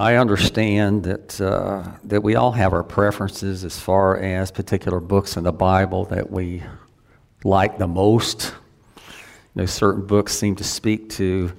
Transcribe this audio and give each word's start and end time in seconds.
I 0.00 0.14
understand 0.14 1.02
that, 1.02 1.40
uh, 1.40 1.82
that 2.04 2.22
we 2.22 2.36
all 2.36 2.52
have 2.52 2.72
our 2.72 2.84
preferences 2.84 3.64
as 3.64 3.80
far 3.80 4.16
as 4.16 4.52
particular 4.52 5.00
books 5.00 5.36
in 5.36 5.42
the 5.42 5.52
Bible 5.52 6.04
that 6.04 6.30
we 6.30 6.62
like 7.42 7.78
the 7.78 7.88
most. 7.88 8.54
You 8.96 9.62
know, 9.62 9.66
certain 9.66 10.06
books 10.06 10.38
seem 10.38 10.54
to 10.54 10.62
speak 10.62 11.10
to, 11.14 11.52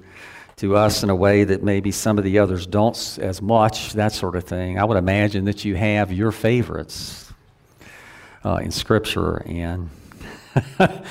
to 0.56 0.74
us 0.74 1.02
in 1.02 1.10
a 1.10 1.14
way 1.14 1.44
that 1.44 1.62
maybe 1.62 1.90
some 1.92 2.16
of 2.16 2.24
the 2.24 2.38
others 2.38 2.66
don't 2.66 2.96
as 3.20 3.42
much, 3.42 3.92
that 3.92 4.12
sort 4.12 4.34
of 4.36 4.44
thing. 4.44 4.78
I 4.78 4.84
would 4.84 4.96
imagine 4.96 5.44
that 5.44 5.66
you 5.66 5.74
have 5.74 6.10
your 6.10 6.32
favorites 6.32 7.30
uh, 8.42 8.60
in 8.62 8.70
Scripture, 8.70 9.42
and 9.44 9.90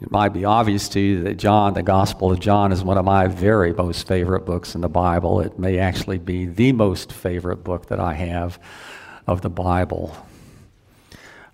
It 0.00 0.12
might 0.12 0.28
be 0.28 0.44
obvious 0.44 0.88
to 0.90 1.00
you 1.00 1.22
that 1.24 1.38
John, 1.38 1.74
the 1.74 1.82
Gospel 1.82 2.30
of 2.30 2.38
John, 2.38 2.70
is 2.70 2.84
one 2.84 2.98
of 2.98 3.04
my 3.04 3.26
very 3.26 3.72
most 3.72 4.06
favorite 4.06 4.46
books 4.46 4.76
in 4.76 4.80
the 4.80 4.88
Bible. 4.88 5.40
It 5.40 5.58
may 5.58 5.78
actually 5.78 6.18
be 6.18 6.46
the 6.46 6.70
most 6.72 7.12
favorite 7.12 7.64
book 7.64 7.86
that 7.86 7.98
I 7.98 8.14
have 8.14 8.60
of 9.26 9.40
the 9.40 9.50
Bible. 9.50 10.16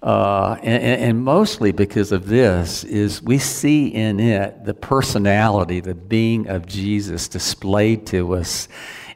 Uh, 0.02 0.58
and, 0.62 0.82
and, 0.82 1.24
mostly 1.24 1.72
because 1.72 2.12
of 2.12 2.26
this 2.26 2.84
is 2.84 3.22
we 3.22 3.38
see 3.38 3.86
in 3.86 4.20
it 4.20 4.66
the 4.66 4.74
personality, 4.74 5.80
the 5.80 5.94
being 5.94 6.46
of 6.46 6.66
Jesus 6.66 7.26
displayed 7.26 8.06
to 8.08 8.34
us 8.34 8.68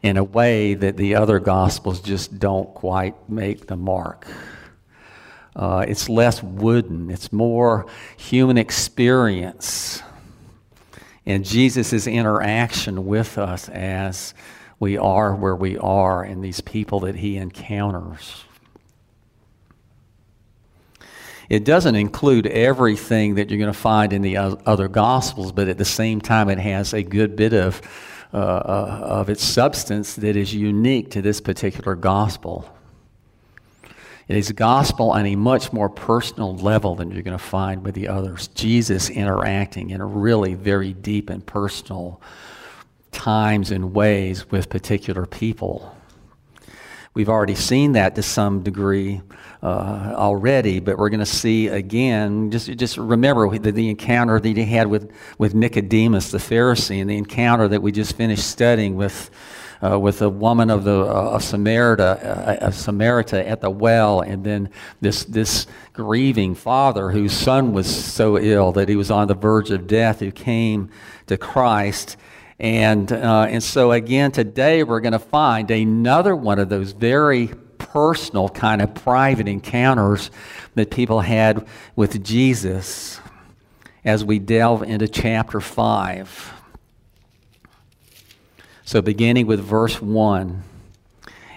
in 0.03 0.17
a 0.17 0.25
way 0.25 0.73
that 0.73 0.97
the 0.97 1.15
other 1.15 1.41
gospels 1.41 2.01
just 2.01 2.39
don't 2.39 2.73
quite 2.73 3.15
make 3.29 3.67
the 3.67 3.77
mark. 3.77 4.27
Uh, 5.59 5.85
it's 5.89 6.09
less 6.09 6.41
wooden, 6.41 7.11
it's 7.11 7.33
more 7.33 7.85
human 8.17 8.57
experience. 8.57 10.01
And 11.27 11.45
Jesus' 11.45 12.07
interaction 12.07 13.07
with 13.07 13.37
us 13.37 13.69
as 13.69 14.35
we 14.79 14.97
are 14.97 15.35
where 15.35 15.57
we 15.57 15.77
are 15.77 16.23
and 16.23 16.45
these 16.45 16.61
people 16.61 17.01
that 17.01 17.17
he 17.17 17.37
encounters. 17.37 18.45
It 21.49 21.65
doesn't 21.65 21.97
include 21.97 22.47
everything 22.47 23.35
that 23.35 23.51
you're 23.51 23.59
going 23.59 23.73
to 23.73 23.79
find 23.79 24.13
in 24.13 24.23
the 24.23 24.37
other 24.37 24.87
Gospels, 24.87 25.51
but 25.51 25.67
at 25.67 25.77
the 25.77 25.85
same 25.85 26.21
time, 26.21 26.51
it 26.51 26.59
has 26.59 26.95
a 26.95 27.03
good 27.03 27.35
bit 27.35 27.53
of, 27.53 27.81
uh, 28.33 28.37
uh 28.37 29.01
of 29.03 29.29
its 29.29 29.43
substance 29.43 30.15
that 30.17 30.37
is 30.37 30.55
unique 30.55 31.11
to 31.13 31.23
this 31.23 31.41
particular 31.41 31.97
Gospel. 31.97 32.73
It 34.29 34.37
is 34.37 34.53
gospel 34.53 35.13
on 35.13 35.25
a 35.25 35.37
much 35.37 35.73
more 35.73 35.89
personal 35.89 36.55
level 36.55 36.95
than 36.95 37.11
you're 37.11 37.23
going 37.23 37.37
to 37.37 37.43
find 37.43 37.83
with 37.83 37.95
the 37.95 38.09
others. 38.09 38.49
Jesus 38.49 39.09
interacting 39.09 39.89
in 39.89 40.03
really 40.03 40.53
very 40.53 40.93
deep 40.93 41.31
and 41.31 41.45
personal 41.45 42.21
times 43.11 43.71
and 43.71 43.95
ways 43.95 44.51
with 44.51 44.69
particular 44.69 45.25
people. 45.25 45.97
We've 47.15 47.31
already 47.31 47.55
seen 47.55 47.93
that 47.93 48.15
to 48.17 48.23
some 48.23 48.63
degree 48.63 49.23
uh, 49.63 50.13
already, 50.15 50.79
but 50.79 50.99
we're 50.99 51.09
going 51.09 51.21
to 51.21 51.27
see 51.27 51.69
again. 51.69 52.51
Just, 52.51 52.67
just 52.77 52.99
remember 52.99 53.59
the, 53.59 53.73
the, 53.73 53.89
encounter 53.89 54.39
that 54.39 54.57
he 54.57 54.65
had 54.65 54.89
with, 54.89 55.11
with 55.39 55.55
Nicodemus, 55.55 56.31
the 56.31 56.39
Pharisee, 56.39 57.01
and 57.01 57.09
the 57.09 57.17
encounter 57.17 57.67
that 57.67 57.81
we 57.83 57.93
just 57.93 58.15
finished 58.15 58.47
studying 58.47 58.95
with 58.95 59.31
uh, 59.83 59.99
with 59.99 60.23
a 60.23 60.29
woman 60.29 60.71
of 60.71 60.85
the 60.85 61.01
uh, 61.01 61.31
of 61.35 61.45
Samaritan, 61.45 62.07
uh, 62.07 62.71
Samaritan 62.71 63.47
at 63.47 63.61
the 63.61 63.71
well, 63.71 64.21
and 64.21 64.45
then 64.45 64.71
this 65.01 65.25
this 65.25 65.67
grieving 65.93 66.55
father 66.55 67.11
whose 67.11 67.33
son 67.33 67.73
was 67.73 67.87
so 67.87 68.39
ill 68.39 68.73
that 68.73 68.89
he 68.89 68.97
was 68.97 69.11
on 69.11 69.29
the 69.29 69.35
verge 69.35 69.71
of 69.71 69.87
death, 69.87 70.21
who 70.21 70.31
came 70.31 70.91
to 71.27 71.37
Christ. 71.37 72.17
And, 72.61 73.13
uh, 73.13 73.47
and 73.49 73.63
so, 73.63 73.93
again, 73.93 74.33
today 74.33 74.83
we're 74.83 74.99
going 74.99 75.13
to 75.13 75.21
find 75.21 75.71
another 75.71 76.35
one 76.35 76.59
of 76.59 76.69
those 76.69 76.91
very 76.91 77.51
personal, 77.79 78.49
kind 78.49 78.83
of 78.83 78.95
private 78.95 79.47
encounters 79.47 80.33
that 80.75 80.91
people 80.91 81.21
had 81.21 81.67
with 81.95 82.23
Jesus 82.25 83.21
as 84.05 84.25
we 84.25 84.39
delve 84.39 84.83
into 84.83 85.07
chapter 85.07 85.61
5. 85.61 86.58
So, 88.89 89.03
beginning 89.03 89.47
with 89.47 89.61
verse 89.61 90.01
1. 90.01 90.63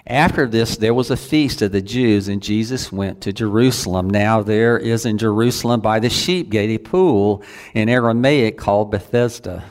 After 0.06 0.46
this, 0.46 0.76
there 0.76 0.92
was 0.92 1.10
a 1.10 1.16
feast 1.16 1.62
of 1.62 1.72
the 1.72 1.80
Jews, 1.80 2.28
and 2.28 2.42
Jesus 2.42 2.92
went 2.92 3.22
to 3.22 3.32
Jerusalem. 3.32 4.10
Now, 4.10 4.42
there 4.42 4.76
is 4.76 5.06
in 5.06 5.16
Jerusalem 5.16 5.80
by 5.80 5.98
the 5.98 6.10
sheep 6.10 6.50
gate 6.50 6.68
a 6.68 6.78
pool 6.78 7.42
in 7.72 7.88
Aramaic 7.88 8.58
called 8.58 8.90
Bethesda, 8.90 9.64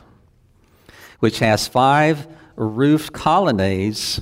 which 1.19 1.37
has 1.37 1.67
five 1.67 2.25
roofed 2.55 3.13
colonnades. 3.13 4.21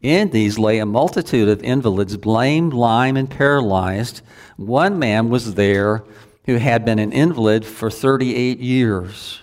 In 0.00 0.30
these 0.30 0.58
lay 0.58 0.78
a 0.78 0.86
multitude 0.86 1.50
of 1.50 1.62
invalids, 1.62 2.24
lame, 2.24 2.70
lame, 2.70 3.18
and 3.18 3.28
paralyzed. 3.28 4.22
One 4.56 4.98
man 4.98 5.28
was 5.28 5.56
there 5.56 6.04
who 6.46 6.56
had 6.56 6.86
been 6.86 6.98
an 6.98 7.12
invalid 7.12 7.66
for 7.66 7.90
38 7.90 8.60
years. 8.60 9.42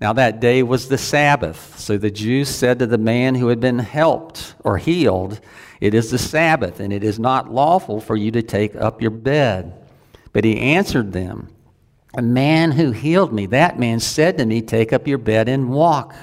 Now 0.00 0.14
that 0.14 0.40
day 0.40 0.62
was 0.62 0.88
the 0.88 0.98
Sabbath. 0.98 1.78
So 1.78 1.98
the 1.98 2.10
Jews 2.10 2.48
said 2.48 2.78
to 2.78 2.86
the 2.86 2.98
man 2.98 3.34
who 3.34 3.48
had 3.48 3.60
been 3.60 3.78
helped 3.78 4.54
or 4.64 4.78
healed, 4.78 5.40
It 5.80 5.92
is 5.92 6.10
the 6.10 6.18
Sabbath, 6.18 6.80
and 6.80 6.92
it 6.92 7.04
is 7.04 7.18
not 7.18 7.52
lawful 7.52 8.00
for 8.00 8.16
you 8.16 8.30
to 8.30 8.42
take 8.42 8.74
up 8.74 9.02
your 9.02 9.10
bed. 9.10 9.74
But 10.32 10.44
he 10.44 10.58
answered 10.58 11.12
them, 11.12 11.48
A 12.14 12.22
man 12.22 12.72
who 12.72 12.92
healed 12.92 13.32
me, 13.32 13.46
that 13.46 13.78
man 13.78 14.00
said 14.00 14.38
to 14.38 14.46
me, 14.46 14.62
Take 14.62 14.92
up 14.92 15.06
your 15.06 15.18
bed 15.18 15.48
and 15.48 15.68
walk. 15.68 16.14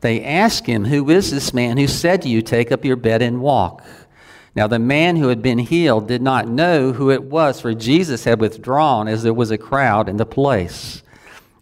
They 0.00 0.22
asked 0.22 0.66
him, 0.66 0.84
Who 0.84 1.08
is 1.10 1.30
this 1.30 1.54
man 1.54 1.78
who 1.78 1.86
said 1.86 2.22
to 2.22 2.28
you, 2.28 2.42
Take 2.42 2.70
up 2.70 2.84
your 2.84 2.96
bed 2.96 3.22
and 3.22 3.40
walk? 3.40 3.84
Now 4.54 4.66
the 4.66 4.78
man 4.78 5.16
who 5.16 5.28
had 5.28 5.40
been 5.40 5.58
healed 5.58 6.08
did 6.08 6.20
not 6.20 6.48
know 6.48 6.92
who 6.92 7.10
it 7.10 7.22
was, 7.22 7.60
for 7.60 7.74
Jesus 7.74 8.24
had 8.24 8.40
withdrawn 8.40 9.08
as 9.08 9.22
there 9.22 9.32
was 9.32 9.50
a 9.50 9.58
crowd 9.58 10.08
in 10.08 10.18
the 10.18 10.26
place. 10.26 11.02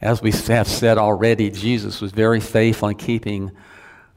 As 0.00 0.20
we 0.20 0.30
have 0.30 0.68
said 0.68 0.98
already, 0.98 1.48
Jesus 1.48 2.02
was 2.02 2.12
very 2.12 2.40
faithful 2.40 2.90
in 2.90 2.96
keeping 2.96 3.50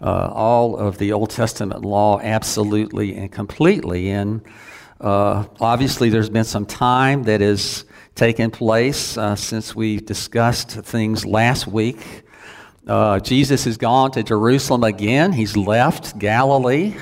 uh, 0.02 0.30
all 0.34 0.76
of 0.76 0.98
the 0.98 1.14
Old 1.14 1.30
Testament 1.30 1.86
law 1.86 2.20
absolutely 2.20 3.16
and 3.16 3.32
completely. 3.32 4.10
And 4.10 4.42
uh, 5.00 5.46
obviously, 5.62 6.10
there's 6.10 6.30
been 6.30 6.44
some 6.44 6.66
time 6.66 7.24
that 7.24 7.40
has 7.40 7.86
taken 8.14 8.52
place 8.52 9.18
uh, 9.18 9.38
since 9.38 9.74
we 9.74 10.02
discussed 10.02 10.72
things 10.72 11.26
last 11.26 11.66
week. 11.66 12.24
Uh, 12.86 13.22
Jesus 13.22 13.64
has 13.64 13.78
gone 13.78 14.12
to 14.12 14.22
Jerusalem 14.22 14.84
again. 14.84 15.32
He's 15.32 15.56
left 15.56 16.20
Galilee, 16.20 16.98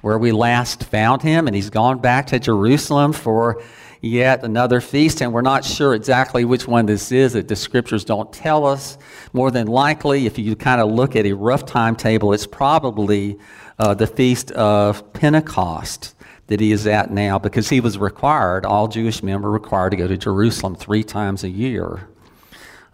where 0.00 0.18
we 0.18 0.30
last 0.30 0.84
found 0.84 1.22
him, 1.22 1.48
and 1.48 1.56
he's 1.56 1.70
gone 1.70 1.98
back 1.98 2.28
to 2.28 2.38
Jerusalem 2.38 3.12
for 3.12 3.60
yet 4.02 4.42
another 4.42 4.80
feast, 4.80 5.22
and 5.22 5.32
we're 5.32 5.40
not 5.40 5.64
sure 5.64 5.94
exactly 5.94 6.44
which 6.44 6.66
one 6.66 6.86
this 6.86 7.12
is. 7.12 7.32
The 7.32 7.56
scriptures 7.56 8.04
don't 8.04 8.30
tell 8.32 8.66
us. 8.66 8.98
More 9.32 9.50
than 9.50 9.68
likely, 9.68 10.26
if 10.26 10.38
you 10.38 10.56
kind 10.56 10.80
of 10.80 10.90
look 10.90 11.14
at 11.14 11.24
a 11.24 11.32
rough 11.32 11.64
timetable, 11.64 12.32
it's 12.32 12.46
probably 12.46 13.38
uh, 13.78 13.94
the 13.94 14.08
feast 14.08 14.50
of 14.50 15.12
Pentecost 15.12 16.14
that 16.48 16.58
he 16.58 16.72
is 16.72 16.86
at 16.86 17.10
now, 17.10 17.38
because 17.38 17.68
he 17.68 17.80
was 17.80 17.96
required. 17.96 18.66
All 18.66 18.88
Jewish 18.88 19.22
men 19.22 19.40
were 19.40 19.50
required 19.50 19.90
to 19.90 19.96
go 19.96 20.08
to 20.08 20.18
Jerusalem 20.18 20.74
three 20.74 21.04
times 21.04 21.44
a 21.44 21.48
year 21.48 22.08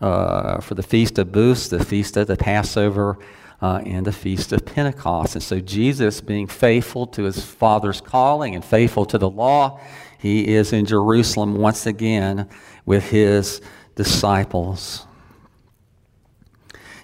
uh, 0.00 0.60
for 0.60 0.74
the 0.74 0.82
feast 0.82 1.18
of 1.18 1.32
Booths, 1.32 1.68
the 1.68 1.84
feast 1.84 2.16
of 2.18 2.26
the 2.26 2.36
Passover 2.36 3.18
uh, 3.60 3.80
in 3.84 4.04
the 4.04 4.12
Feast 4.12 4.52
of 4.52 4.64
Pentecost. 4.64 5.34
And 5.34 5.42
so, 5.42 5.58
Jesus, 5.58 6.20
being 6.20 6.46
faithful 6.46 7.06
to 7.08 7.24
his 7.24 7.44
Father's 7.44 8.00
calling 8.00 8.54
and 8.54 8.64
faithful 8.64 9.04
to 9.06 9.18
the 9.18 9.28
law, 9.28 9.80
he 10.18 10.48
is 10.48 10.72
in 10.72 10.84
Jerusalem 10.84 11.56
once 11.56 11.86
again 11.86 12.48
with 12.84 13.10
his 13.10 13.60
disciples. 13.94 15.06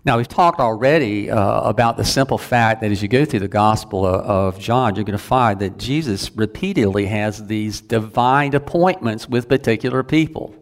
Now, 0.05 0.19
we've 0.19 0.29
talked 0.29 0.61
already 0.61 1.31
uh, 1.31 1.63
about 1.63 1.97
the 1.97 2.05
simple 2.05 2.37
fact 2.37 2.83
that 2.83 2.91
as 2.91 3.01
you 3.01 3.09
go 3.09 3.25
through 3.25 3.41
the 3.41 3.49
Gospel 3.49 4.05
of, 4.05 4.57
of 4.57 4.59
John, 4.59 4.97
you're 4.97 5.05
going 5.05 5.17
to 5.17 5.25
find 5.25 5.61
that 5.61 5.79
Jesus 5.79 6.31
repeatedly 6.33 7.07
has 7.07 7.47
these 7.47 7.81
divine 7.81 8.55
appointments 8.55 9.27
with 9.27 9.49
particular 9.49 10.03
people. 10.03 10.55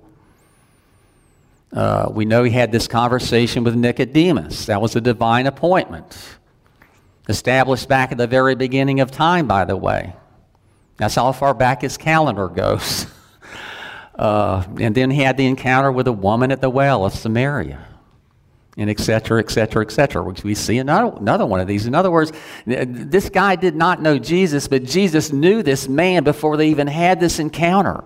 Uh, 1.72 2.08
we 2.12 2.25
know 2.25 2.44
he 2.44 2.52
had 2.52 2.70
this 2.70 2.87
conversation 2.87 3.64
with 3.64 3.75
Nicodemus. 3.75 4.66
That 4.66 4.81
was 4.81 4.94
a 4.94 5.00
divine 5.00 5.46
appointment, 5.46 6.16
established 7.28 7.88
back 7.88 8.12
at 8.12 8.19
the 8.19 8.28
very 8.28 8.55
beginning 8.55 9.00
of 9.00 9.10
time, 9.10 9.48
by 9.48 9.64
the 9.64 9.76
way. 9.76 10.14
That's 10.97 11.15
how 11.15 11.33
far 11.33 11.55
back 11.55 11.83
his 11.83 11.97
calendar 11.97 12.49
goes. 12.49 13.06
uh, 14.15 14.65
and 14.79 14.94
then 14.94 15.11
he 15.11 15.23
had 15.23 15.37
the 15.37 15.47
encounter 15.47 15.91
with 15.91 16.06
a 16.06 16.12
woman 16.12 16.53
at 16.53 16.61
the 16.61 16.71
well 16.71 17.05
of 17.05 17.15
Samaria 17.15 17.87
and 18.77 18.89
et 18.89 18.99
cetera, 18.99 19.39
et 19.39 19.50
cetera, 19.50 19.85
et 19.85 19.91
cetera. 19.91 20.23
We 20.23 20.55
see 20.55 20.79
another, 20.79 21.17
another 21.19 21.44
one 21.44 21.61
of 21.61 21.67
these. 21.67 21.87
In 21.87 21.94
other 21.94 22.11
words, 22.11 22.33
this 22.65 23.29
guy 23.29 23.56
did 23.56 23.77
not 23.77 24.00
know 24.00 24.19
Jesus, 24.19 24.67
but 24.67 24.85
Jesus 24.85 25.31
knew 25.31 25.62
this 25.62 25.89
man 25.89 26.25
before 26.25 26.56
they 26.56 26.69
even 26.69 26.87
had 26.87 27.21
this 27.21 27.39
encounter. 27.39 28.05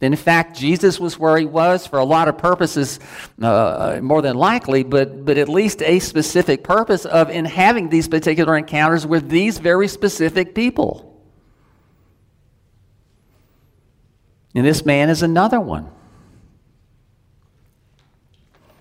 In 0.00 0.16
fact, 0.16 0.56
Jesus 0.56 0.98
was 0.98 1.18
where 1.18 1.36
he 1.36 1.44
was 1.44 1.86
for 1.86 1.98
a 1.98 2.04
lot 2.04 2.26
of 2.26 2.38
purposes, 2.38 2.98
uh, 3.40 4.00
more 4.02 4.22
than 4.22 4.34
likely, 4.34 4.82
but, 4.82 5.26
but 5.26 5.36
at 5.36 5.48
least 5.48 5.82
a 5.82 5.98
specific 5.98 6.64
purpose 6.64 7.04
of 7.04 7.28
in 7.28 7.44
having 7.44 7.90
these 7.90 8.08
particular 8.08 8.56
encounters 8.56 9.06
with 9.06 9.28
these 9.28 9.58
very 9.58 9.88
specific 9.88 10.54
people. 10.54 11.09
And 14.54 14.66
this 14.66 14.84
man 14.84 15.10
is 15.10 15.22
another 15.22 15.60
one. 15.60 15.90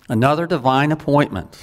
Another 0.08 0.48
divine 0.48 0.92
appointment. 0.92 1.60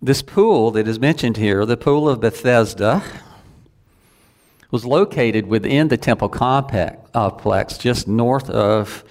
This 0.00 0.22
pool 0.22 0.70
that 0.72 0.86
is 0.86 0.98
mentioned 1.00 1.36
here, 1.36 1.66
the 1.66 1.76
Pool 1.76 2.08
of 2.08 2.20
Bethesda, 2.20 3.02
was 4.70 4.84
located 4.84 5.46
within 5.46 5.88
the 5.88 5.96
temple 5.96 6.28
complex, 6.28 7.78
just 7.78 8.06
north 8.06 8.50
of, 8.50 9.04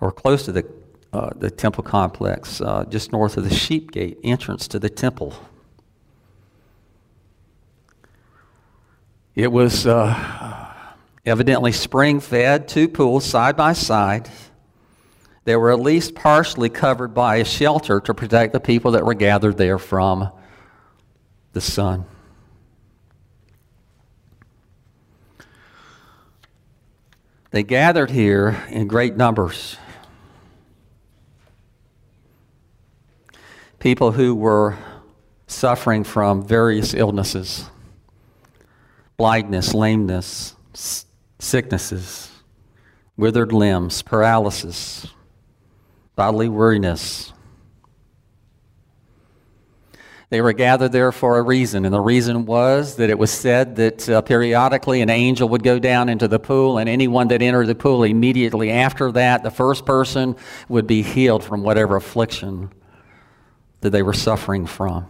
or 0.00 0.12
close 0.12 0.44
to 0.44 0.52
the, 0.52 0.66
uh, 1.12 1.30
the 1.36 1.50
temple 1.50 1.84
complex, 1.84 2.60
uh, 2.60 2.84
just 2.88 3.12
north 3.12 3.36
of 3.36 3.48
the 3.48 3.54
sheep 3.54 3.92
gate 3.92 4.18
entrance 4.24 4.66
to 4.68 4.78
the 4.78 4.90
temple. 4.90 5.34
It 9.36 9.52
was 9.52 9.86
uh, 9.86 10.72
evidently 11.26 11.70
spring 11.70 12.20
fed, 12.20 12.68
two 12.68 12.88
pools 12.88 13.26
side 13.26 13.54
by 13.54 13.74
side. 13.74 14.30
They 15.44 15.54
were 15.56 15.70
at 15.70 15.78
least 15.78 16.14
partially 16.14 16.70
covered 16.70 17.12
by 17.12 17.36
a 17.36 17.44
shelter 17.44 18.00
to 18.00 18.14
protect 18.14 18.54
the 18.54 18.60
people 18.60 18.92
that 18.92 19.04
were 19.04 19.12
gathered 19.12 19.58
there 19.58 19.78
from 19.78 20.30
the 21.52 21.60
sun. 21.60 22.06
They 27.50 27.62
gathered 27.62 28.10
here 28.10 28.64
in 28.70 28.88
great 28.88 29.18
numbers. 29.18 29.76
People 33.80 34.12
who 34.12 34.34
were 34.34 34.78
suffering 35.46 36.04
from 36.04 36.42
various 36.42 36.94
illnesses 36.94 37.68
blindness, 39.16 39.74
lameness, 39.74 40.54
sicknesses, 41.38 42.30
withered 43.16 43.52
limbs, 43.52 44.02
paralysis, 44.02 45.06
bodily 46.14 46.48
weariness. 46.48 47.32
They 50.28 50.40
were 50.40 50.52
gathered 50.52 50.90
there 50.90 51.12
for 51.12 51.38
a 51.38 51.42
reason, 51.42 51.84
and 51.84 51.94
the 51.94 52.00
reason 52.00 52.46
was 52.46 52.96
that 52.96 53.10
it 53.10 53.18
was 53.18 53.30
said 53.30 53.76
that 53.76 54.08
uh, 54.08 54.22
periodically 54.22 55.00
an 55.00 55.08
angel 55.08 55.48
would 55.50 55.62
go 55.62 55.78
down 55.78 56.08
into 56.08 56.26
the 56.26 56.40
pool, 56.40 56.78
and 56.78 56.88
anyone 56.88 57.28
that 57.28 57.42
entered 57.42 57.68
the 57.68 57.76
pool 57.76 58.02
immediately 58.02 58.70
after 58.72 59.12
that, 59.12 59.44
the 59.44 59.52
first 59.52 59.86
person 59.86 60.34
would 60.68 60.86
be 60.86 61.02
healed 61.02 61.44
from 61.44 61.62
whatever 61.62 61.94
affliction 61.94 62.72
that 63.82 63.90
they 63.90 64.02
were 64.02 64.12
suffering 64.12 64.66
from. 64.66 65.06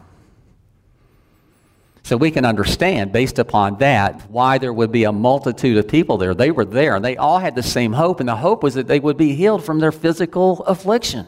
So 2.07 2.17
we 2.17 2.31
can 2.31 2.45
understand, 2.45 3.11
based 3.11 3.41
upon 3.41 3.79
that, 3.79 4.31
why 4.31 4.59
there 4.59 4.73
would 4.73 4.93
be 4.93 5.03
a 5.03 5.11
multitude 5.11 5.77
of 5.77 5.89
people 5.89 6.19
there. 6.19 6.35
They 6.35 6.53
were 6.53 6.65
there, 6.65 6.95
and 6.95 7.05
they 7.05 7.17
all 7.17 7.41
had 7.41 7.57
the 7.57 7.65
same 7.65 7.93
hope, 7.93 8.21
and 8.21 8.29
the 8.29 8.37
hope 8.37 8.63
was 8.63 8.75
that 8.75 8.87
they 8.87 9.01
would 9.01 9.17
be 9.17 9.35
healed 9.35 9.65
from 9.65 9.81
their 9.81 9.91
physical 9.91 10.63
affliction. 10.67 11.27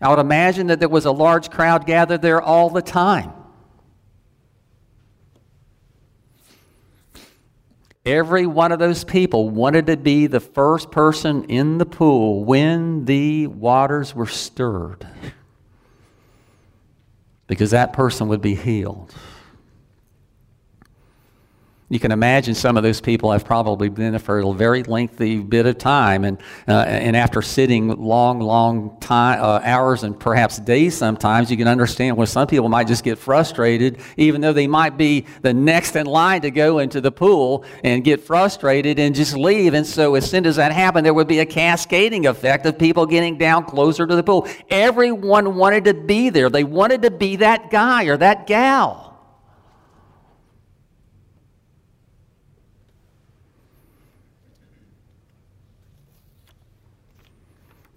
I 0.00 0.10
would 0.10 0.20
imagine 0.20 0.68
that 0.68 0.78
there 0.78 0.88
was 0.88 1.06
a 1.06 1.10
large 1.10 1.50
crowd 1.50 1.86
gathered 1.86 2.22
there 2.22 2.40
all 2.40 2.70
the 2.70 2.82
time. 2.82 3.32
Every 8.04 8.46
one 8.46 8.70
of 8.70 8.78
those 8.78 9.02
people 9.02 9.50
wanted 9.50 9.86
to 9.86 9.96
be 9.96 10.28
the 10.28 10.38
first 10.38 10.92
person 10.92 11.42
in 11.46 11.78
the 11.78 11.86
pool 11.86 12.44
when 12.44 13.06
the 13.06 13.48
waters 13.48 14.14
were 14.14 14.28
stirred 14.28 15.04
because 17.46 17.70
that 17.70 17.92
person 17.92 18.28
would 18.28 18.42
be 18.42 18.54
healed. 18.54 19.14
You 21.88 22.00
can 22.00 22.10
imagine 22.10 22.56
some 22.56 22.76
of 22.76 22.82
those 22.82 23.00
people 23.00 23.30
have 23.30 23.44
probably 23.44 23.88
been 23.88 24.10
there 24.10 24.18
for 24.18 24.40
a 24.40 24.52
very 24.52 24.82
lengthy 24.82 25.38
bit 25.38 25.66
of 25.66 25.78
time, 25.78 26.24
and, 26.24 26.36
uh, 26.66 26.72
and 26.72 27.16
after 27.16 27.40
sitting 27.42 27.88
long, 27.88 28.40
long 28.40 28.96
time, 28.98 29.40
uh, 29.40 29.60
hours 29.62 30.02
and 30.02 30.18
perhaps 30.18 30.58
days 30.58 30.96
sometimes, 30.96 31.48
you 31.48 31.56
can 31.56 31.68
understand 31.68 32.16
why 32.16 32.24
some 32.24 32.48
people 32.48 32.68
might 32.68 32.88
just 32.88 33.04
get 33.04 33.18
frustrated, 33.18 34.00
even 34.16 34.40
though 34.40 34.52
they 34.52 34.66
might 34.66 34.98
be 34.98 35.26
the 35.42 35.54
next 35.54 35.94
in 35.94 36.06
line 36.06 36.40
to 36.40 36.50
go 36.50 36.80
into 36.80 37.00
the 37.00 37.12
pool 37.12 37.64
and 37.84 38.02
get 38.02 38.20
frustrated 38.20 38.98
and 38.98 39.14
just 39.14 39.36
leave. 39.36 39.72
And 39.72 39.86
so, 39.86 40.16
as 40.16 40.28
soon 40.28 40.44
as 40.44 40.56
that 40.56 40.72
happened, 40.72 41.06
there 41.06 41.14
would 41.14 41.28
be 41.28 41.38
a 41.38 41.46
cascading 41.46 42.26
effect 42.26 42.66
of 42.66 42.76
people 42.76 43.06
getting 43.06 43.38
down 43.38 43.64
closer 43.64 44.08
to 44.08 44.16
the 44.16 44.24
pool. 44.24 44.48
Everyone 44.70 45.54
wanted 45.54 45.84
to 45.84 45.94
be 45.94 46.30
there, 46.30 46.50
they 46.50 46.64
wanted 46.64 47.02
to 47.02 47.12
be 47.12 47.36
that 47.36 47.70
guy 47.70 48.06
or 48.06 48.16
that 48.16 48.48
gal. 48.48 49.05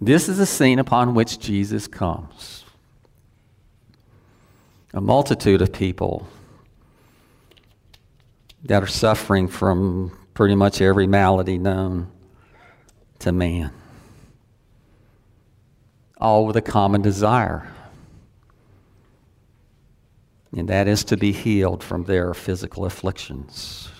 This 0.00 0.30
is 0.30 0.38
the 0.38 0.46
scene 0.46 0.78
upon 0.78 1.14
which 1.14 1.38
Jesus 1.38 1.86
comes. 1.86 2.64
A 4.94 5.00
multitude 5.00 5.60
of 5.60 5.72
people 5.72 6.26
that 8.64 8.82
are 8.82 8.88
suffering 8.88 9.46
from 9.46 10.16
pretty 10.32 10.54
much 10.54 10.80
every 10.80 11.06
malady 11.06 11.58
known 11.58 12.10
to 13.18 13.30
man, 13.30 13.70
all 16.16 16.46
with 16.46 16.56
a 16.56 16.62
common 16.62 17.02
desire, 17.02 17.68
and 20.56 20.68
that 20.68 20.88
is 20.88 21.04
to 21.04 21.16
be 21.16 21.32
healed 21.32 21.84
from 21.84 22.04
their 22.04 22.32
physical 22.32 22.86
afflictions. 22.86 23.90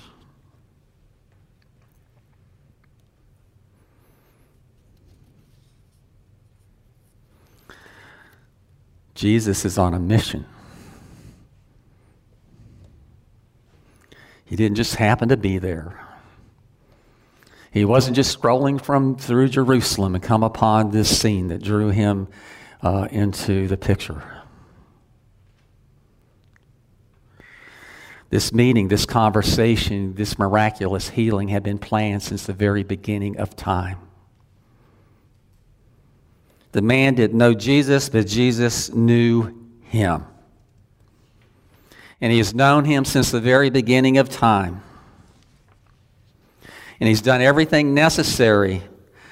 Jesus 9.21 9.67
is 9.67 9.77
on 9.77 9.93
a 9.93 9.99
mission. 9.99 10.47
He 14.47 14.57
didn't 14.57 14.77
just 14.77 14.95
happen 14.95 15.29
to 15.29 15.37
be 15.37 15.59
there. 15.59 16.01
He 17.71 17.85
wasn't 17.85 18.17
just 18.17 18.41
scrolling 18.41 18.81
from 18.81 19.17
through 19.17 19.51
Jerusalem 19.51 20.15
and 20.15 20.25
come 20.25 20.43
upon 20.43 20.93
this 20.93 21.21
scene 21.21 21.49
that 21.49 21.63
drew 21.63 21.91
him 21.91 22.29
uh, 22.83 23.09
into 23.11 23.69
the 23.69 23.77
picture. 23.77 24.23
This 28.31 28.55
meeting, 28.55 28.89
this 28.89 29.05
conversation, 29.05 30.15
this 30.15 30.39
miraculous 30.39 31.11
healing 31.11 31.49
had 31.49 31.63
been 31.63 31.79
planned 31.79 32.23
since 32.23 32.47
the 32.47 32.55
very 32.55 32.85
beginning 32.85 33.37
of 33.37 33.55
time. 33.55 33.99
The 36.73 36.83
man 36.83 37.15
didn't 37.15 37.37
know 37.37 37.55
Jesus, 37.55 38.09
but 38.09 38.27
Jesus 38.27 38.93
knew 38.93 39.69
him. 39.83 40.25
And 42.21 42.31
he 42.31 42.39
has 42.39 42.55
known 42.55 42.85
him 42.85 43.05
since 43.05 43.31
the 43.31 43.41
very 43.41 43.71
beginning 43.71 44.19
of 44.19 44.29
time. 44.29 44.83
And 47.01 47.09
he's 47.09 47.23
done 47.23 47.41
everything 47.41 47.95
necessary 47.95 48.83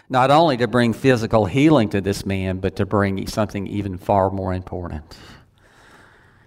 not 0.09 0.31
only 0.31 0.57
to 0.57 0.67
bring 0.67 0.95
physical 0.95 1.45
healing 1.45 1.91
to 1.91 2.01
this 2.01 2.25
man, 2.25 2.59
but 2.59 2.77
to 2.77 2.87
bring 2.87 3.27
something 3.27 3.67
even 3.67 3.99
far 3.99 4.31
more 4.31 4.55
important. 4.55 5.17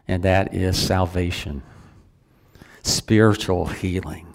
And 0.07 0.24
that 0.24 0.55
is 0.55 0.77
salvation, 0.79 1.62
spiritual 2.81 3.67
healing. 3.67 4.30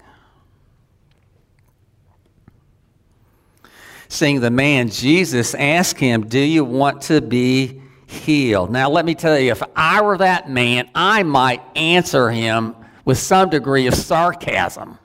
Seeing 4.17 4.41
the 4.41 4.51
man, 4.51 4.89
Jesus 4.89 5.55
asked 5.55 6.01
him, 6.01 6.27
Do 6.27 6.39
you 6.39 6.65
want 6.65 7.03
to 7.03 7.21
be 7.21 7.83
healed? 8.07 8.71
Now, 8.71 8.89
let 8.89 9.05
me 9.05 9.15
tell 9.15 9.39
you, 9.39 9.51
if 9.51 9.63
I 9.77 10.01
were 10.01 10.17
that 10.17 10.49
man, 10.49 10.89
I 10.95 11.23
might 11.23 11.61
answer 11.77 12.31
him 12.31 12.75
with 13.05 13.19
some 13.19 13.51
degree 13.51 13.87
of 13.87 13.95
sarcasm. 13.95 14.99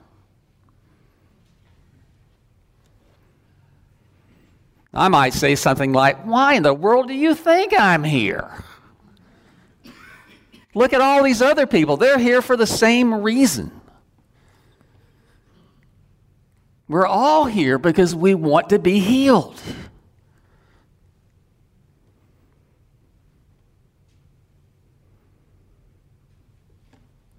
I 4.94 5.08
might 5.08 5.34
say 5.34 5.56
something 5.56 5.92
like, 5.92 6.24
Why 6.24 6.54
in 6.54 6.62
the 6.62 6.72
world 6.72 7.08
do 7.08 7.14
you 7.14 7.34
think 7.34 7.78
I'm 7.78 8.04
here? 8.04 8.64
Look 10.74 10.94
at 10.94 11.02
all 11.02 11.22
these 11.22 11.42
other 11.42 11.66
people. 11.66 11.98
They're 11.98 12.18
here 12.18 12.40
for 12.40 12.56
the 12.56 12.66
same 12.66 13.12
reason. 13.12 13.81
We're 16.92 17.06
all 17.06 17.46
here 17.46 17.78
because 17.78 18.14
we 18.14 18.34
want 18.34 18.68
to 18.68 18.78
be 18.78 18.98
healed. 18.98 19.58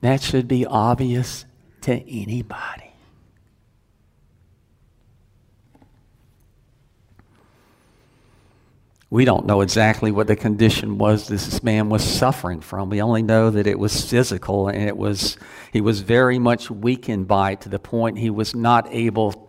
That 0.01 0.23
should 0.23 0.47
be 0.47 0.65
obvious 0.65 1.45
to 1.81 1.93
anybody. 1.93 2.93
We 9.11 9.25
don't 9.25 9.45
know 9.45 9.61
exactly 9.61 10.11
what 10.11 10.25
the 10.25 10.35
condition 10.35 10.97
was 10.97 11.27
this 11.27 11.61
man 11.61 11.89
was 11.89 12.03
suffering 12.03 12.61
from. 12.61 12.89
We 12.89 13.03
only 13.03 13.21
know 13.21 13.51
that 13.51 13.67
it 13.67 13.77
was 13.77 14.03
physical 14.03 14.69
and 14.69 14.81
it 14.87 14.97
was 14.97 15.37
he 15.71 15.81
was 15.81 15.99
very 15.99 16.39
much 16.39 16.71
weakened 16.71 17.27
by 17.27 17.51
it 17.51 17.61
to 17.61 17.69
the 17.69 17.77
point 17.77 18.17
he 18.17 18.31
was 18.31 18.55
not 18.55 18.87
able 18.89 19.42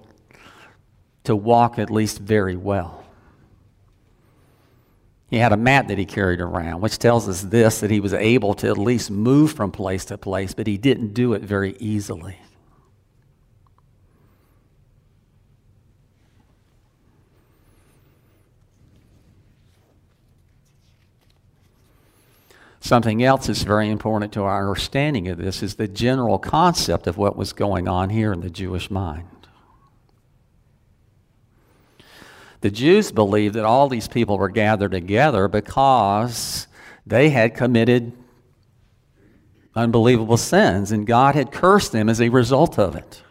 to 1.24 1.34
walk 1.34 1.78
at 1.78 1.90
least 1.90 2.18
very 2.18 2.56
well. 2.56 3.04
He 5.30 5.38
had 5.38 5.52
a 5.52 5.56
mat 5.56 5.88
that 5.88 5.98
he 5.98 6.04
carried 6.04 6.40
around, 6.40 6.80
which 6.80 6.98
tells 6.98 7.28
us 7.28 7.42
this 7.42 7.80
that 7.80 7.90
he 7.90 7.98
was 7.98 8.12
able 8.14 8.54
to 8.54 8.68
at 8.68 8.78
least 8.78 9.10
move 9.10 9.52
from 9.52 9.72
place 9.72 10.04
to 10.06 10.18
place, 10.18 10.54
but 10.54 10.66
he 10.66 10.78
didn't 10.78 11.12
do 11.14 11.32
it 11.32 11.42
very 11.42 11.76
easily. 11.80 12.38
Something 22.80 23.24
else 23.24 23.46
that's 23.46 23.62
very 23.62 23.88
important 23.88 24.30
to 24.34 24.42
our 24.42 24.68
understanding 24.68 25.26
of 25.28 25.38
this 25.38 25.62
is 25.62 25.76
the 25.76 25.88
general 25.88 26.38
concept 26.38 27.06
of 27.06 27.16
what 27.16 27.34
was 27.34 27.54
going 27.54 27.88
on 27.88 28.10
here 28.10 28.30
in 28.30 28.40
the 28.40 28.50
Jewish 28.50 28.90
mind. 28.90 29.26
The 32.64 32.70
Jews 32.70 33.12
believed 33.12 33.56
that 33.56 33.66
all 33.66 33.90
these 33.90 34.08
people 34.08 34.38
were 34.38 34.48
gathered 34.48 34.92
together 34.92 35.48
because 35.48 36.66
they 37.06 37.28
had 37.28 37.54
committed 37.54 38.12
unbelievable 39.74 40.38
sins, 40.38 40.90
and 40.90 41.06
God 41.06 41.34
had 41.34 41.52
cursed 41.52 41.92
them 41.92 42.08
as 42.08 42.22
a 42.22 42.30
result 42.30 42.78
of 42.78 42.96
it. 42.96 43.22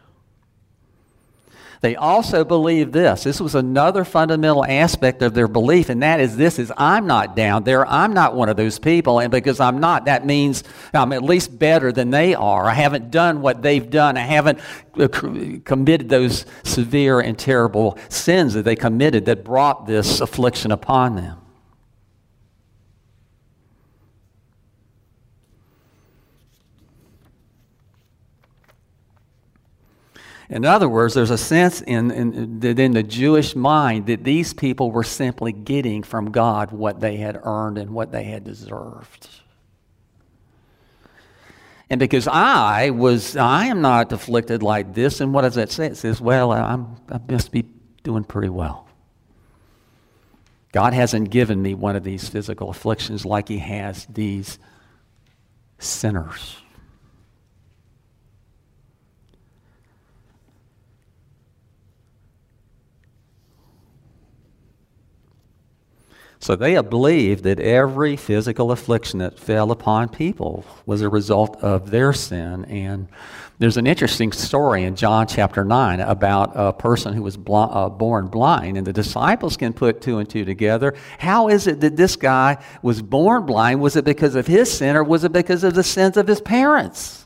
They 1.83 1.97
also 1.97 2.45
believed 2.45 2.93
this. 2.93 3.25
This 3.25 3.41
was 3.41 3.55
another 3.55 4.05
fundamental 4.05 4.63
aspect 4.63 5.21
of 5.21 5.33
their 5.33 5.49
belief, 5.49 5.89
and 5.89 6.01
that 6.01 6.21
is 6.21 6.37
this 6.37 6.57
is 6.57 6.71
I'm 6.77 7.07
not 7.07 7.35
down 7.35 7.65
there. 7.65 7.85
I'm 7.85 8.13
not 8.13 8.35
one 8.35 8.47
of 8.47 8.55
those 8.55 8.79
people, 8.79 9.19
and 9.19 9.29
because 9.29 9.59
I'm 9.59 9.79
not, 9.81 10.05
that 10.05 10.25
means 10.25 10.63
I'm 10.93 11.11
at 11.11 11.23
least 11.23 11.59
better 11.59 11.91
than 11.91 12.09
they 12.09 12.35
are. 12.35 12.67
I 12.69 12.73
haven't 12.73 13.11
done 13.11 13.41
what 13.41 13.61
they've 13.61 13.89
done. 13.89 14.15
I 14.15 14.21
haven't 14.21 14.59
uh, 14.97 15.09
committed 15.65 16.07
those 16.07 16.45
severe 16.63 17.19
and 17.19 17.37
terrible 17.37 17.97
sins 18.07 18.53
that 18.53 18.63
they 18.63 18.77
committed 18.77 19.25
that 19.25 19.43
brought 19.43 19.85
this 19.85 20.21
affliction 20.21 20.71
upon 20.71 21.17
them. 21.17 21.42
In 30.49 30.65
other 30.65 30.89
words, 30.89 31.13
there's 31.13 31.31
a 31.31 31.37
sense 31.37 31.81
in, 31.81 32.11
in, 32.11 32.63
in 32.63 32.91
the 32.91 33.03
Jewish 33.03 33.55
mind 33.55 34.07
that 34.07 34.23
these 34.23 34.53
people 34.53 34.91
were 34.91 35.03
simply 35.03 35.51
getting 35.51 36.03
from 36.03 36.31
God 36.31 36.71
what 36.71 36.99
they 36.99 37.17
had 37.17 37.39
earned 37.43 37.77
and 37.77 37.91
what 37.91 38.11
they 38.11 38.25
had 38.25 38.43
deserved. 38.43 39.29
And 41.89 41.99
because 41.99 42.27
I 42.27 42.89
was, 42.89 43.37
I 43.37 43.65
am 43.65 43.81
not 43.81 44.11
afflicted 44.11 44.63
like 44.63 44.93
this, 44.93 45.21
and 45.21 45.33
what 45.33 45.41
does 45.41 45.55
that 45.55 45.71
say? 45.71 45.87
It 45.87 45.97
says, 45.97 46.19
well, 46.19 46.51
I'm, 46.51 46.95
I 47.09 47.19
must 47.29 47.51
be 47.51 47.65
doing 48.03 48.23
pretty 48.23 48.49
well. 48.49 48.87
God 50.71 50.93
hasn't 50.93 51.29
given 51.29 51.61
me 51.61 51.75
one 51.75 51.95
of 51.95 52.03
these 52.03 52.27
physical 52.27 52.69
afflictions 52.69 53.25
like 53.25 53.47
He 53.47 53.59
has 53.59 54.07
these 54.07 54.57
sinners. 55.77 56.62
So 66.43 66.57
they 66.57 66.77
believed 66.81 67.45
that 67.45 67.61
every 67.61 68.17
physical 68.17 68.73
affliction 68.73 69.19
that 69.19 69.39
fell 69.39 69.71
upon 69.71 70.09
people 70.09 70.65
was 70.85 71.01
a 71.01 71.07
result 71.07 71.63
of 71.63 71.89
their 71.89 72.11
sin. 72.11 72.65
And 72.65 73.07
there's 73.59 73.77
an 73.77 73.87
interesting 73.87 74.33
story 74.33 74.83
in 74.83 74.97
John 74.97 75.25
chapter 75.25 75.63
9 75.63 76.01
about 76.01 76.51
a 76.53 76.73
person 76.73 77.13
who 77.13 77.23
was 77.23 77.37
bl- 77.37 77.55
uh, 77.55 77.87
born 77.87 78.27
blind, 78.27 78.75
and 78.75 78.85
the 78.85 78.91
disciples 78.91 79.55
can 79.55 79.71
put 79.71 80.01
two 80.01 80.17
and 80.17 80.29
two 80.29 80.43
together. 80.43 80.95
How 81.17 81.47
is 81.47 81.65
it 81.65 81.79
that 81.79 81.95
this 81.95 82.17
guy 82.17 82.61
was 82.81 83.01
born 83.01 83.45
blind? 83.45 83.79
Was 83.79 83.95
it 83.95 84.03
because 84.03 84.35
of 84.35 84.45
his 84.45 84.69
sin, 84.69 84.97
or 84.97 85.03
was 85.05 85.23
it 85.23 85.31
because 85.31 85.63
of 85.63 85.75
the 85.75 85.83
sins 85.83 86.17
of 86.17 86.27
his 86.27 86.41
parents? 86.41 87.25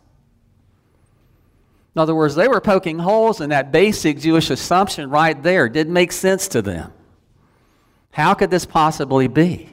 In 1.95 2.01
other 2.01 2.13
words, 2.13 2.35
they 2.35 2.47
were 2.47 2.61
poking 2.61 2.99
holes 2.99 3.41
in 3.41 3.49
that 3.49 3.71
basic 3.71 4.19
Jewish 4.19 4.51
assumption 4.51 5.09
right 5.09 5.41
there. 5.41 5.65
It 5.65 5.73
didn't 5.73 5.93
make 5.93 6.11
sense 6.11 6.47
to 6.49 6.61
them. 6.61 6.93
How 8.17 8.33
could 8.33 8.49
this 8.49 8.65
possibly 8.65 9.27
be? 9.27 9.69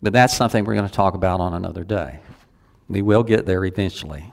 But 0.00 0.14
that's 0.14 0.34
something 0.34 0.64
we're 0.64 0.76
going 0.76 0.88
to 0.88 0.94
talk 0.94 1.12
about 1.12 1.40
on 1.40 1.52
another 1.52 1.84
day. 1.84 2.20
We 2.88 3.02
will 3.02 3.22
get 3.22 3.44
there 3.44 3.66
eventually. 3.66 4.32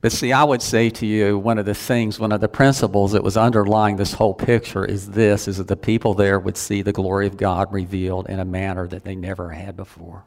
But 0.00 0.12
see, 0.12 0.32
I 0.32 0.44
would 0.44 0.62
say 0.62 0.88
to 0.88 1.04
you, 1.04 1.36
one 1.36 1.58
of 1.58 1.66
the 1.66 1.74
things, 1.74 2.20
one 2.20 2.30
of 2.30 2.40
the 2.40 2.48
principles 2.48 3.10
that 3.10 3.24
was 3.24 3.36
underlying 3.36 3.96
this 3.96 4.12
whole 4.12 4.32
picture 4.32 4.84
is 4.84 5.10
this, 5.10 5.48
is 5.48 5.56
that 5.56 5.66
the 5.66 5.76
people 5.76 6.14
there 6.14 6.38
would 6.38 6.56
see 6.56 6.80
the 6.82 6.92
glory 6.92 7.26
of 7.26 7.36
God 7.36 7.72
revealed 7.72 8.28
in 8.28 8.38
a 8.38 8.44
manner 8.44 8.86
that 8.86 9.02
they 9.02 9.16
never 9.16 9.50
had 9.50 9.76
before. 9.76 10.22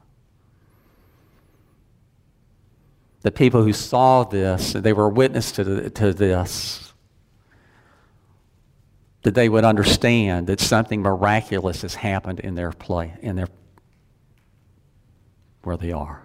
The 3.21 3.31
people 3.31 3.63
who 3.63 3.71
saw 3.71 4.25
this, 4.25 4.73
they 4.73 4.91
were 4.91 5.07
witness 5.07 5.53
to, 5.53 5.89
to 5.91 6.13
this, 6.13 6.88
that 9.23 9.35
they 9.35 9.49
would 9.49 9.65
understand 9.65 10.47
that 10.47 10.59
something 10.59 11.01
miraculous 11.01 11.81
has 11.81 11.95
happened 11.95 12.39
in 12.39 12.55
their 12.55 12.71
play, 12.71 13.13
in 13.21 13.35
their 13.35 13.47
where 15.63 15.77
they 15.77 15.91
are. 15.91 16.23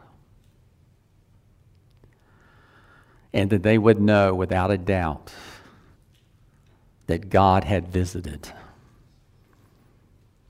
And 3.32 3.50
that 3.50 3.64
they 3.64 3.78
would 3.78 4.00
know 4.00 4.32
without 4.32 4.70
a 4.70 4.78
doubt 4.78 5.32
that 7.06 7.30
God 7.30 7.64
had 7.64 7.88
visited, 7.88 8.48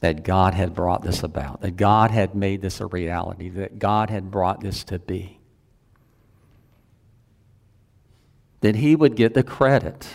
that 0.01 0.23
God 0.23 0.53
had 0.53 0.75
brought 0.75 1.03
this 1.03 1.23
about, 1.23 1.63
that 1.63 1.77
God 1.77 2.11
had 2.11 2.35
made 2.35 2.61
this 2.61 2.81
a 2.81 2.87
reality, 2.87 3.49
that 3.49 3.79
God 3.79 4.11
had 4.11 4.31
brought 4.31 4.61
this 4.61 4.85
to 4.85 4.99
be. 4.99 5.39
That 8.61 8.77
He 8.77 8.95
would 8.95 9.17
get 9.17 9.33
the 9.33 9.43
credit 9.43 10.07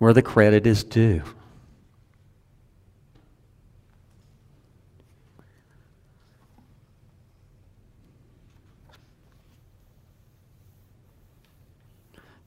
where 0.00 0.14
the 0.14 0.22
credit 0.22 0.66
is 0.66 0.82
due. 0.82 1.22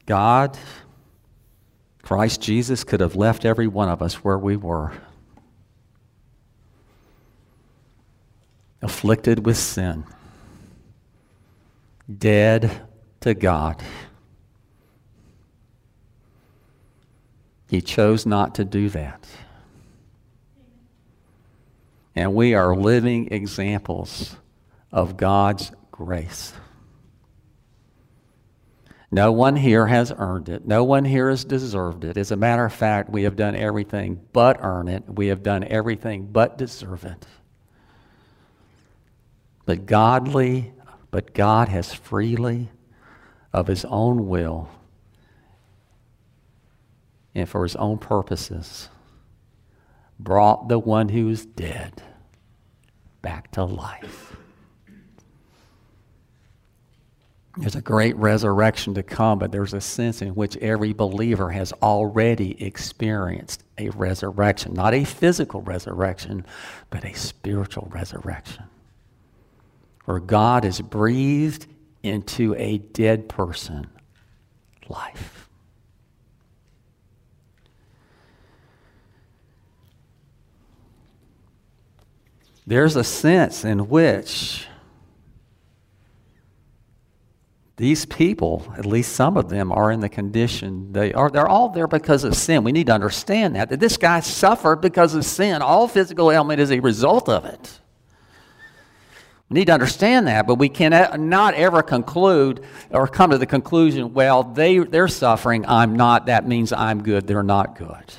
God, 0.07 0.57
Christ 2.01 2.41
Jesus, 2.41 2.83
could 2.83 3.01
have 3.01 3.15
left 3.15 3.45
every 3.45 3.67
one 3.67 3.87
of 3.87 4.01
us 4.01 4.15
where 4.15 4.39
we 4.39 4.57
were. 4.57 4.91
Afflicted 8.81 9.45
with 9.45 9.57
sin. 9.57 10.05
dead 12.17 12.81
to 13.21 13.35
God. 13.35 13.81
He 17.73 17.81
chose 17.81 18.27
not 18.27 18.53
to 18.55 18.65
do 18.65 18.87
that. 18.89 19.27
And 22.15 22.35
we 22.35 22.53
are 22.53 22.75
living 22.75 23.33
examples 23.33 24.35
of 24.91 25.17
God's 25.17 25.71
grace. 25.91 26.53
No 29.09 29.31
one 29.31 29.55
here 29.55 29.87
has 29.87 30.13
earned 30.15 30.49
it. 30.49 30.67
No 30.67 30.83
one 30.83 31.03
here 31.03 31.31
has 31.31 31.43
deserved 31.45 32.03
it. 32.03 32.15
As 32.15 32.29
a 32.29 32.35
matter 32.35 32.63
of 32.63 32.73
fact, 32.73 33.09
we 33.09 33.23
have 33.23 33.35
done 33.35 33.55
everything 33.55 34.21
but 34.33 34.59
earn 34.61 34.87
it. 34.87 35.05
We 35.07 35.29
have 35.29 35.41
done 35.41 35.63
everything 35.63 36.27
but 36.27 36.59
deserve 36.59 37.05
it. 37.05 37.25
But 39.65 39.87
godly, 39.87 40.73
but 41.09 41.33
God 41.33 41.69
has 41.69 41.91
freely, 41.91 42.69
of 43.51 43.65
his 43.65 43.83
own 43.85 44.27
will, 44.27 44.69
and 47.35 47.47
for 47.47 47.63
his 47.63 47.75
own 47.75 47.97
purposes, 47.97 48.89
brought 50.19 50.69
the 50.69 50.79
one 50.79 51.09
who 51.09 51.29
is 51.29 51.45
dead 51.45 52.01
back 53.21 53.51
to 53.51 53.63
life. 53.63 54.35
There's 57.55 57.75
a 57.75 57.81
great 57.81 58.15
resurrection 58.15 58.95
to 58.95 59.03
come, 59.03 59.37
but 59.37 59.51
there's 59.51 59.75
a 59.75 59.81
sense 59.81 60.23
in 60.23 60.29
which 60.29 60.57
every 60.57 60.91
believer 60.91 61.51
has 61.51 61.71
already 61.83 62.61
experienced 62.63 63.63
a 63.77 63.89
resurrection. 63.89 64.73
Not 64.73 64.95
a 64.95 65.03
physical 65.03 65.61
resurrection, 65.61 66.45
but 66.89 67.05
a 67.05 67.13
spiritual 67.13 67.89
resurrection. 67.91 68.63
Where 70.05 70.19
God 70.19 70.63
has 70.63 70.81
breathed 70.81 71.67
into 72.01 72.55
a 72.57 72.79
dead 72.79 73.29
person 73.29 73.87
life. 74.89 75.42
There's 82.65 82.95
a 82.95 83.03
sense 83.03 83.65
in 83.65 83.89
which 83.89 84.67
these 87.75 88.05
people, 88.05 88.71
at 88.77 88.85
least 88.85 89.13
some 89.13 89.35
of 89.35 89.49
them, 89.49 89.71
are 89.71 89.91
in 89.91 89.99
the 89.99 90.09
condition 90.09 90.93
they 90.93 91.11
are. 91.13 91.29
They're 91.29 91.47
all 91.47 91.69
there 91.69 91.87
because 91.87 92.23
of 92.23 92.35
sin. 92.35 92.63
We 92.63 92.71
need 92.71 92.87
to 92.87 92.93
understand 92.93 93.55
that. 93.55 93.69
That 93.69 93.79
this 93.79 93.97
guy 93.97 94.19
suffered 94.19 94.77
because 94.77 95.15
of 95.15 95.25
sin. 95.25 95.61
All 95.61 95.87
physical 95.87 96.31
ailment 96.31 96.61
is 96.61 96.71
a 96.71 96.79
result 96.79 97.27
of 97.27 97.45
it. 97.45 97.79
We 99.49 99.59
need 99.59 99.65
to 99.65 99.73
understand 99.73 100.27
that, 100.27 100.47
but 100.47 100.55
we 100.55 100.69
cannot 100.69 101.53
ever 101.53 101.83
conclude 101.83 102.63
or 102.89 103.07
come 103.07 103.31
to 103.31 103.37
the 103.37 103.45
conclusion, 103.45 104.13
well, 104.13 104.43
they, 104.43 104.79
they're 104.79 105.07
suffering, 105.07 105.65
I'm 105.67 105.95
not, 105.95 106.27
that 106.27 106.47
means 106.47 106.71
I'm 106.71 107.03
good, 107.03 107.27
they're 107.27 107.43
not 107.43 107.77
good. 107.77 108.13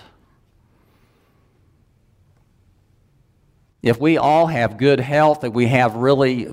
If 3.85 4.01
we 4.01 4.17
all 4.17 4.47
have 4.47 4.79
good 4.79 4.99
health, 4.99 5.45
if 5.45 5.53
we 5.53 5.67
have 5.67 5.95
really, 5.95 6.45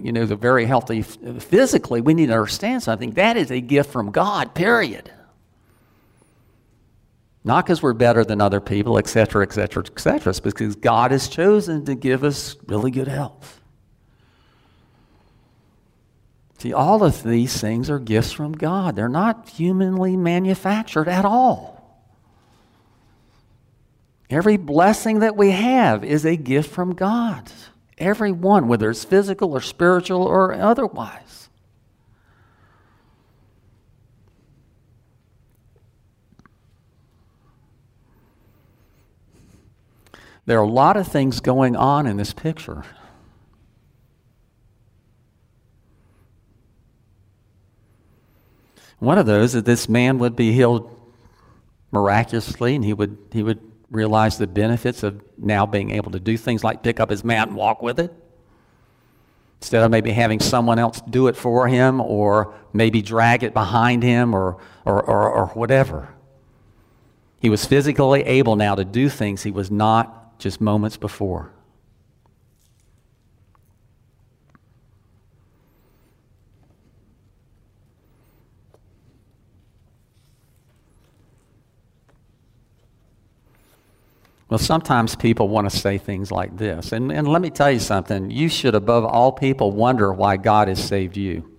you 0.00 0.10
know, 0.10 0.26
the 0.26 0.34
very 0.34 0.66
healthy 0.66 1.02
physically, 1.02 2.00
we 2.00 2.12
need 2.12 2.26
to 2.26 2.32
understand 2.32 2.82
something. 2.82 3.12
That 3.12 3.36
is 3.36 3.52
a 3.52 3.60
gift 3.60 3.92
from 3.92 4.10
God, 4.10 4.52
period. 4.52 5.08
Not 7.44 7.64
because 7.64 7.82
we're 7.82 7.92
better 7.92 8.24
than 8.24 8.40
other 8.40 8.60
people, 8.60 8.98
et 8.98 9.06
cetera, 9.06 9.44
et 9.44 9.52
cetera, 9.52 9.84
et 9.86 10.00
cetera. 10.00 10.30
It's 10.30 10.40
because 10.40 10.74
God 10.74 11.12
has 11.12 11.28
chosen 11.28 11.84
to 11.84 11.94
give 11.94 12.24
us 12.24 12.56
really 12.66 12.90
good 12.90 13.08
health. 13.08 13.60
See, 16.58 16.72
all 16.72 17.04
of 17.04 17.22
these 17.22 17.60
things 17.60 17.90
are 17.90 18.00
gifts 18.00 18.32
from 18.32 18.52
God. 18.52 18.96
They're 18.96 19.08
not 19.08 19.48
humanly 19.48 20.16
manufactured 20.16 21.08
at 21.08 21.24
all. 21.24 21.81
Every 24.32 24.56
blessing 24.56 25.18
that 25.18 25.36
we 25.36 25.50
have 25.50 26.02
is 26.02 26.24
a 26.24 26.36
gift 26.36 26.70
from 26.70 26.94
God. 26.94 27.52
Every 27.98 28.32
one, 28.32 28.66
whether 28.66 28.88
it's 28.88 29.04
physical 29.04 29.52
or 29.52 29.60
spiritual 29.60 30.22
or 30.22 30.54
otherwise. 30.54 31.50
There 40.46 40.58
are 40.58 40.64
a 40.64 40.66
lot 40.66 40.96
of 40.96 41.06
things 41.06 41.40
going 41.40 41.76
on 41.76 42.06
in 42.06 42.16
this 42.16 42.32
picture. 42.32 42.84
One 48.98 49.18
of 49.18 49.26
those 49.26 49.54
is 49.54 49.64
this 49.64 49.90
man 49.90 50.18
would 50.20 50.36
be 50.36 50.52
healed 50.52 50.98
miraculously 51.90 52.74
and 52.74 52.82
he 52.82 52.94
would, 52.94 53.18
he 53.30 53.42
would 53.42 53.71
realize 53.92 54.38
the 54.38 54.46
benefits 54.46 55.02
of 55.02 55.22
now 55.38 55.66
being 55.66 55.90
able 55.90 56.10
to 56.10 56.18
do 56.18 56.36
things 56.36 56.64
like 56.64 56.82
pick 56.82 56.98
up 56.98 57.10
his 57.10 57.22
mat 57.22 57.48
and 57.48 57.56
walk 57.56 57.82
with 57.82 58.00
it. 58.00 58.12
Instead 59.60 59.84
of 59.84 59.90
maybe 59.92 60.10
having 60.10 60.40
someone 60.40 60.80
else 60.80 61.00
do 61.08 61.28
it 61.28 61.36
for 61.36 61.68
him 61.68 62.00
or 62.00 62.52
maybe 62.72 63.00
drag 63.00 63.44
it 63.44 63.54
behind 63.54 64.02
him 64.02 64.34
or, 64.34 64.56
or, 64.84 65.00
or, 65.02 65.30
or 65.30 65.46
whatever. 65.48 66.08
He 67.40 67.48
was 67.48 67.64
physically 67.64 68.22
able 68.22 68.56
now 68.56 68.74
to 68.74 68.84
do 68.84 69.08
things 69.08 69.42
he 69.42 69.52
was 69.52 69.70
not 69.70 70.38
just 70.38 70.60
moments 70.60 70.96
before. 70.96 71.52
Well, 84.52 84.58
sometimes 84.58 85.16
people 85.16 85.48
want 85.48 85.70
to 85.70 85.74
say 85.74 85.96
things 85.96 86.30
like 86.30 86.58
this. 86.58 86.92
And, 86.92 87.10
and 87.10 87.26
let 87.26 87.40
me 87.40 87.48
tell 87.48 87.70
you 87.70 87.78
something. 87.78 88.30
You 88.30 88.50
should, 88.50 88.74
above 88.74 89.02
all 89.06 89.32
people, 89.32 89.72
wonder 89.72 90.12
why 90.12 90.36
God 90.36 90.68
has 90.68 90.78
saved 90.78 91.16
you. 91.16 91.50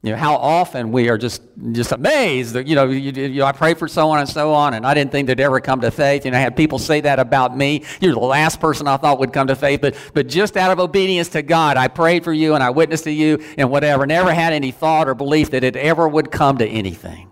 You 0.00 0.12
know, 0.12 0.16
how 0.16 0.36
often 0.36 0.90
we 0.90 1.10
are 1.10 1.18
just, 1.18 1.42
just 1.72 1.92
amazed 1.92 2.54
that, 2.54 2.66
you 2.66 2.74
know, 2.74 2.86
you, 2.86 3.12
you 3.12 3.44
I 3.44 3.52
pray 3.52 3.74
for 3.74 3.86
so 3.86 4.08
on 4.08 4.20
and 4.20 4.26
so 4.26 4.54
on, 4.54 4.72
and 4.72 4.86
I 4.86 4.94
didn't 4.94 5.12
think 5.12 5.26
they'd 5.26 5.40
ever 5.40 5.60
come 5.60 5.82
to 5.82 5.90
faith. 5.90 6.24
And 6.24 6.34
I 6.34 6.38
had 6.38 6.56
people 6.56 6.78
say 6.78 7.02
that 7.02 7.18
about 7.18 7.54
me. 7.54 7.84
You're 8.00 8.14
the 8.14 8.20
last 8.20 8.58
person 8.58 8.88
I 8.88 8.96
thought 8.96 9.18
would 9.18 9.34
come 9.34 9.48
to 9.48 9.56
faith, 9.56 9.82
but, 9.82 9.94
but 10.14 10.26
just 10.26 10.56
out 10.56 10.70
of 10.70 10.80
obedience 10.80 11.28
to 11.30 11.42
God, 11.42 11.76
I 11.76 11.88
prayed 11.88 12.24
for 12.24 12.32
you 12.32 12.54
and 12.54 12.64
I 12.64 12.70
witnessed 12.70 13.04
to 13.04 13.12
you 13.12 13.44
and 13.58 13.70
whatever. 13.70 14.06
Never 14.06 14.32
had 14.32 14.54
any 14.54 14.70
thought 14.70 15.06
or 15.06 15.14
belief 15.14 15.50
that 15.50 15.64
it 15.64 15.76
ever 15.76 16.08
would 16.08 16.30
come 16.30 16.56
to 16.56 16.66
anything. 16.66 17.31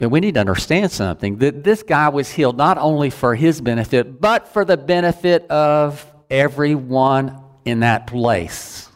But 0.00 0.08
we 0.08 0.20
need 0.20 0.32
to 0.34 0.40
understand 0.40 0.90
something 0.90 1.36
that 1.38 1.62
this 1.62 1.82
guy 1.82 2.08
was 2.08 2.30
healed 2.30 2.56
not 2.56 2.78
only 2.78 3.10
for 3.10 3.34
his 3.34 3.60
benefit, 3.60 4.18
but 4.18 4.48
for 4.48 4.64
the 4.64 4.78
benefit 4.78 5.46
of 5.50 6.06
everyone 6.30 7.38
in 7.66 7.80
that 7.80 8.06
place 8.06 8.88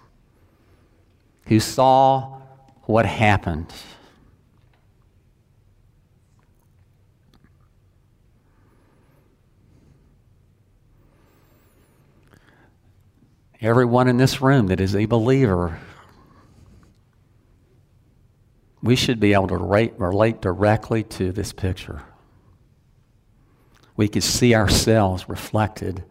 who 1.46 1.60
saw 1.60 2.40
what 2.84 3.04
happened. 3.04 3.70
Everyone 13.60 14.08
in 14.08 14.16
this 14.16 14.40
room 14.40 14.68
that 14.68 14.80
is 14.80 14.96
a 14.96 15.04
believer 15.04 15.78
we 18.84 18.96
should 18.96 19.18
be 19.18 19.32
able 19.32 19.48
to 19.48 19.56
relate, 19.56 19.94
relate 19.98 20.42
directly 20.42 21.02
to 21.02 21.32
this 21.32 21.54
picture. 21.54 22.02
We 23.96 24.08
could 24.08 24.22
see 24.22 24.54
ourselves 24.54 25.26
reflected 25.26 26.04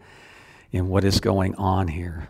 in 0.71 0.87
what 0.87 1.03
is 1.03 1.19
going 1.19 1.53
on 1.55 1.87
here. 1.87 2.29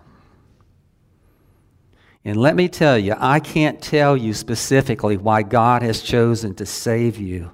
And 2.25 2.35
let 2.35 2.57
me 2.57 2.67
tell 2.67 2.97
you, 2.97 3.15
I 3.17 3.39
can't 3.39 3.81
tell 3.81 4.17
you 4.17 4.33
specifically 4.33 5.15
why 5.15 5.43
God 5.43 5.81
has 5.81 6.01
chosen 6.01 6.55
to 6.55 6.65
save 6.65 7.17
you, 7.17 7.51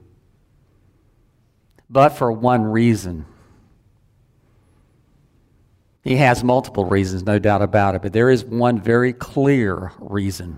but 1.92 2.10
for 2.10 2.32
one 2.32 2.64
reason. 2.64 3.26
He 6.02 6.16
has 6.16 6.44
multiple 6.44 6.86
reasons, 6.86 7.22
no 7.24 7.38
doubt 7.38 7.62
about 7.62 7.94
it, 7.94 8.02
but 8.02 8.14
there 8.14 8.32
is 8.32 8.44
one 8.44 8.82
very 8.82 9.14
clear 9.14 9.92
reason. 10.00 10.58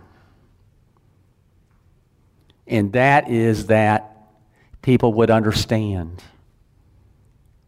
And 2.72 2.94
that 2.94 3.30
is 3.30 3.68
that 3.68 4.16
people 4.82 5.14
would 5.16 5.30
understand 5.30 6.24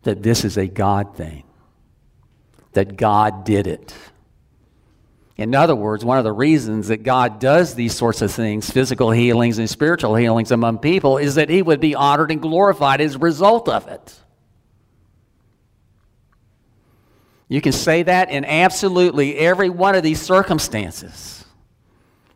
that 0.04 0.24
this 0.24 0.46
is 0.46 0.58
a 0.58 0.66
God 0.66 1.18
thing, 1.18 1.44
that 2.72 2.96
God 2.96 3.44
did 3.44 3.68
it. 3.68 3.94
In 5.36 5.54
other 5.56 5.76
words, 5.76 6.06
one 6.06 6.20
of 6.20 6.24
the 6.24 6.32
reasons 6.32 6.88
that 6.88 7.04
God 7.04 7.40
does 7.40 7.76
these 7.76 7.94
sorts 7.94 8.22
of 8.22 8.32
things, 8.32 8.70
physical 8.70 9.12
healings 9.12 9.60
and 9.60 9.70
spiritual 9.70 10.16
healings 10.16 10.52
among 10.52 10.78
people, 10.78 11.18
is 11.18 11.36
that 11.36 11.50
He 11.50 11.62
would 11.62 11.82
be 11.82 11.96
honored 11.96 12.32
and 12.32 12.42
glorified 12.42 13.02
as 13.02 13.16
a 13.16 13.20
result 13.20 13.68
of 13.68 13.88
it. 13.88 14.20
You 17.50 17.60
can 17.60 17.74
say 17.74 18.04
that 18.04 18.30
in 18.30 18.46
absolutely 18.46 19.38
every 19.38 19.70
one 19.70 19.96
of 19.96 20.04
these 20.04 20.22
circumstances. 20.22 21.43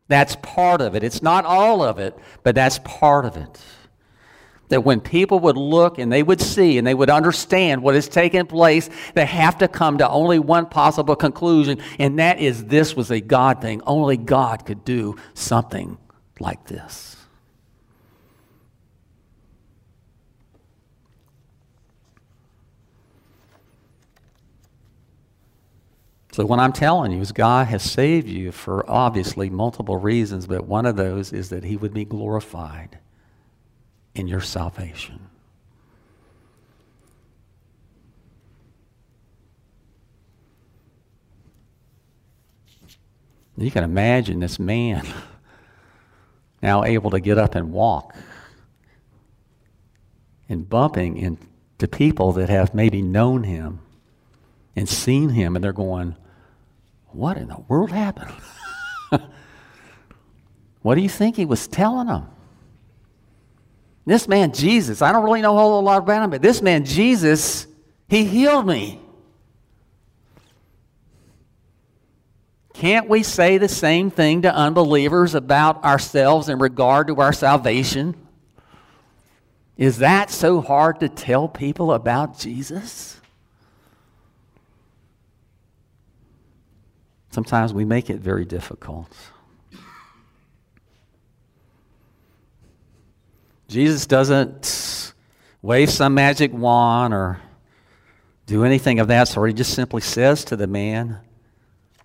That's 0.07 0.37
part 0.41 0.81
of 0.81 0.95
it. 0.95 1.03
It's 1.03 1.21
not 1.21 1.45
all 1.45 1.83
of 1.83 1.99
it, 1.99 2.17
but 2.43 2.55
that's 2.55 2.79
part 2.79 3.25
of 3.25 3.35
it. 3.35 3.61
That 4.69 4.83
when 4.83 4.99
people 4.99 5.39
would 5.41 5.57
look 5.57 5.97
and 5.97 6.11
they 6.11 6.23
would 6.23 6.41
see 6.41 6.77
and 6.77 6.85
they 6.85 6.93
would 6.93 7.09
understand 7.09 7.81
what 7.81 7.95
is 7.95 8.09
taking 8.09 8.45
place, 8.45 8.89
they 9.13 9.25
have 9.25 9.57
to 9.59 9.67
come 9.67 9.97
to 9.99 10.09
only 10.09 10.39
one 10.39 10.65
possible 10.65 11.15
conclusion, 11.15 11.79
and 11.99 12.19
that 12.19 12.39
is 12.39 12.65
this 12.65 12.95
was 12.95 13.11
a 13.11 13.21
God 13.21 13.61
thing. 13.61 13.81
Only 13.85 14.17
God 14.17 14.65
could 14.65 14.83
do 14.83 15.15
something 15.33 15.97
like 16.39 16.65
this. 16.65 17.15
So, 26.37 26.45
what 26.45 26.59
I'm 26.59 26.71
telling 26.71 27.11
you 27.13 27.19
is 27.19 27.31
God 27.31 27.65
has 27.65 27.81
saved 27.81 28.27
you 28.27 28.51
for 28.51 28.87
obviously 28.87 29.49
multiple 29.49 29.97
reasons, 29.97 30.45
but 30.45 30.67
one 30.67 30.85
of 30.85 30.95
those 30.95 31.33
is 31.33 31.49
that 31.49 31.63
He 31.63 31.75
would 31.75 31.95
be 31.95 32.05
glorified 32.05 32.99
in 34.13 34.27
your 34.27 34.41
salvation. 34.41 35.29
You 43.57 43.71
can 43.71 43.83
imagine 43.83 44.39
this 44.39 44.59
man 44.59 45.07
now 46.61 46.83
able 46.83 47.09
to 47.09 47.19
get 47.19 47.39
up 47.39 47.55
and 47.55 47.71
walk 47.71 48.15
and 50.47 50.69
bumping 50.69 51.17
into 51.17 51.87
people 51.87 52.31
that 52.33 52.49
have 52.49 52.75
maybe 52.75 53.01
known 53.01 53.41
him 53.41 53.79
and 54.75 54.87
seen 54.87 55.29
him, 55.29 55.55
and 55.55 55.63
they're 55.63 55.73
going, 55.73 56.15
What 57.11 57.37
in 57.37 57.47
the 57.47 57.59
world 57.67 57.91
happened? 57.91 58.33
what 60.81 60.95
do 60.95 61.01
you 61.01 61.09
think 61.09 61.35
he 61.35 61.45
was 61.45 61.67
telling 61.67 62.07
them? 62.07 62.27
This 64.05 64.27
man, 64.27 64.53
Jesus, 64.53 65.01
I 65.01 65.11
don't 65.11 65.23
really 65.23 65.41
know 65.41 65.53
a 65.53 65.59
whole 65.59 65.81
lot 65.81 65.97
about 65.97 66.23
him, 66.23 66.29
but 66.29 66.41
this 66.41 66.61
man, 66.61 66.85
Jesus, 66.85 67.67
he 68.07 68.23
healed 68.23 68.65
me. 68.65 69.01
Can't 72.73 73.09
we 73.09 73.23
say 73.23 73.57
the 73.57 73.67
same 73.67 74.11
thing 74.11 74.43
to 74.43 74.53
unbelievers 74.53 75.33
about 75.33 75.83
ourselves 75.83 76.47
in 76.47 76.59
regard 76.59 77.07
to 77.07 77.15
our 77.15 77.33
salvation? 77.33 78.15
Is 79.77 79.97
that 79.97 80.29
so 80.29 80.61
hard 80.61 80.99
to 80.99 81.09
tell 81.09 81.47
people 81.47 81.91
about 81.91 82.37
Jesus? 82.37 83.19
Sometimes 87.37 87.71
we 87.71 87.85
make 87.85 88.09
it 88.09 88.17
very 88.17 88.45
difficult. 88.45 89.15
Jesus 93.67 94.07
doesn't 94.07 95.13
wave 95.61 95.91
some 95.91 96.15
magic 96.15 96.51
wand 96.51 97.13
or 97.13 97.39
do 98.47 98.63
anything 98.63 98.99
of 98.99 99.09
that 99.09 99.27
sort. 99.27 99.51
He 99.51 99.53
just 99.53 99.75
simply 99.75 100.01
says 100.01 100.45
to 100.45 100.55
the 100.55 100.65
man, 100.65 101.19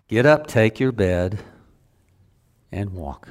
Get 0.07 0.27
up, 0.27 0.49
take 0.49 0.79
your 0.79 0.93
bed, 0.93 1.39
and 2.71 2.91
walk. 2.91 3.27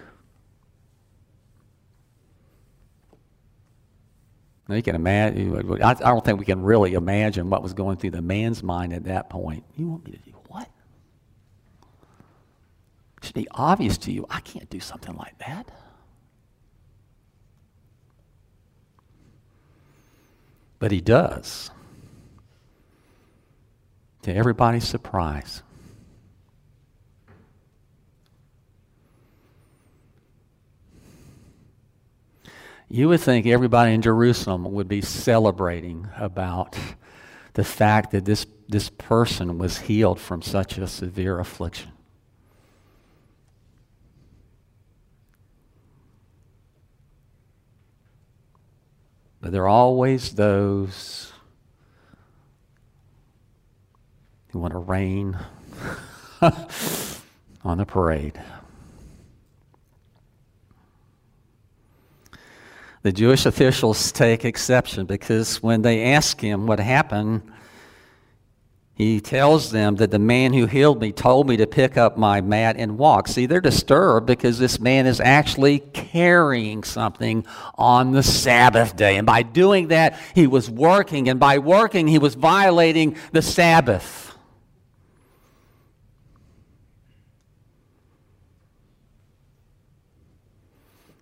Now 4.67 4.73
you 4.73 4.81
can 4.81 4.95
imagine, 4.95 5.83
I 5.83 5.93
don't 5.93 6.25
think 6.25 6.39
we 6.39 6.45
can 6.45 6.63
really 6.63 6.95
imagine 6.95 7.51
what 7.51 7.61
was 7.61 7.73
going 7.75 7.97
through 7.97 8.09
the 8.09 8.23
man's 8.23 8.63
mind 8.63 8.91
at 8.91 9.03
that 9.03 9.29
point. 9.29 9.63
You 9.77 9.87
want 9.87 10.05
me 10.05 10.13
to 10.13 10.17
do 10.17 10.30
should 13.21 13.35
be 13.35 13.47
obvious 13.51 13.97
to 13.99 14.11
you. 14.11 14.25
I 14.29 14.39
can't 14.39 14.69
do 14.69 14.79
something 14.79 15.15
like 15.15 15.37
that. 15.39 15.69
But 20.79 20.91
he 20.91 21.01
does. 21.01 21.69
To 24.23 24.33
everybody's 24.33 24.87
surprise. 24.87 25.61
You 32.89 33.07
would 33.07 33.21
think 33.21 33.45
everybody 33.45 33.93
in 33.93 34.01
Jerusalem 34.01 34.65
would 34.73 34.87
be 34.87 35.01
celebrating 35.01 36.09
about 36.17 36.77
the 37.53 37.63
fact 37.63 38.11
that 38.11 38.25
this, 38.25 38.45
this 38.67 38.89
person 38.89 39.57
was 39.57 39.77
healed 39.77 40.19
from 40.19 40.41
such 40.41 40.77
a 40.77 40.87
severe 40.87 41.39
affliction. 41.39 41.91
But 49.41 49.51
there 49.51 49.63
are 49.63 49.69
always 49.69 50.33
those 50.35 51.33
who 54.49 54.59
want 54.59 54.73
to 54.73 54.79
rain 54.79 55.37
on 57.63 57.77
the 57.77 57.85
parade. 57.85 58.39
The 63.01 63.11
Jewish 63.11 63.47
officials 63.47 64.11
take 64.11 64.45
exception 64.45 65.07
because 65.07 65.63
when 65.63 65.81
they 65.81 66.13
ask 66.13 66.39
him 66.39 66.67
what 66.67 66.79
happened, 66.79 67.41
he 69.01 69.19
tells 69.19 69.71
them 69.71 69.95
that 69.95 70.11
the 70.11 70.19
man 70.19 70.53
who 70.53 70.65
healed 70.65 71.01
me 71.01 71.11
told 71.11 71.47
me 71.47 71.57
to 71.57 71.67
pick 71.67 71.97
up 71.97 72.17
my 72.17 72.41
mat 72.41 72.75
and 72.77 72.97
walk. 72.97 73.27
See, 73.27 73.45
they're 73.45 73.61
disturbed 73.61 74.27
because 74.27 74.59
this 74.59 74.79
man 74.79 75.07
is 75.07 75.19
actually 75.19 75.79
carrying 75.79 76.83
something 76.83 77.45
on 77.75 78.11
the 78.11 78.23
Sabbath 78.23 78.95
day. 78.95 79.17
And 79.17 79.25
by 79.25 79.43
doing 79.43 79.89
that, 79.89 80.19
he 80.35 80.47
was 80.47 80.69
working. 80.69 81.29
And 81.29 81.39
by 81.39 81.57
working, 81.59 82.07
he 82.07 82.19
was 82.19 82.35
violating 82.35 83.15
the 83.31 83.41
Sabbath. 83.41 84.30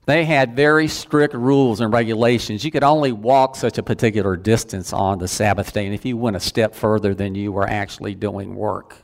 They 0.09 0.25
had 0.25 0.55
very 0.55 0.87
strict 0.87 1.35
rules 1.35 1.81
and 1.81 1.93
regulations. 1.93 2.65
You 2.65 2.71
could 2.71 2.83
only 2.83 3.11
walk 3.11 3.55
such 3.55 3.77
a 3.77 3.83
particular 3.83 4.35
distance 4.35 4.91
on 4.91 5.19
the 5.19 5.27
Sabbath 5.27 5.71
day, 5.71 5.85
and 5.85 5.93
if 5.93 6.03
you 6.03 6.17
went 6.17 6.35
a 6.35 6.39
step 6.39 6.73
further, 6.73 7.13
then 7.13 7.35
you 7.35 7.51
were 7.51 7.69
actually 7.69 8.15
doing 8.15 8.55
work. 8.55 8.95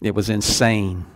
It 0.00 0.14
was 0.14 0.30
insane. 0.30 1.06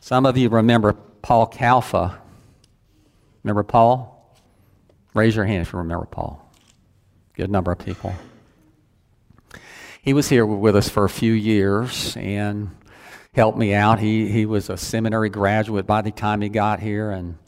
Some 0.00 0.24
of 0.24 0.38
you 0.38 0.48
remember 0.48 0.94
Paul 1.20 1.48
Kalfa. 1.48 2.18
Remember 3.42 3.62
Paul? 3.62 4.34
Raise 5.12 5.36
your 5.36 5.44
hand 5.44 5.60
if 5.60 5.74
you 5.74 5.80
remember 5.80 6.06
Paul. 6.06 6.50
Good 7.34 7.50
number 7.50 7.72
of 7.72 7.78
people 7.78 8.14
he 10.04 10.12
was 10.12 10.28
here 10.28 10.44
with 10.44 10.76
us 10.76 10.86
for 10.86 11.04
a 11.04 11.08
few 11.08 11.32
years 11.32 12.14
and 12.18 12.70
helped 13.32 13.56
me 13.56 13.72
out. 13.72 14.00
He, 14.00 14.28
he 14.28 14.44
was 14.44 14.68
a 14.68 14.76
seminary 14.76 15.30
graduate 15.30 15.86
by 15.86 16.02
the 16.02 16.10
time 16.10 16.42
he 16.42 16.50
got 16.50 16.78
here. 16.78 17.10
And 17.10 17.38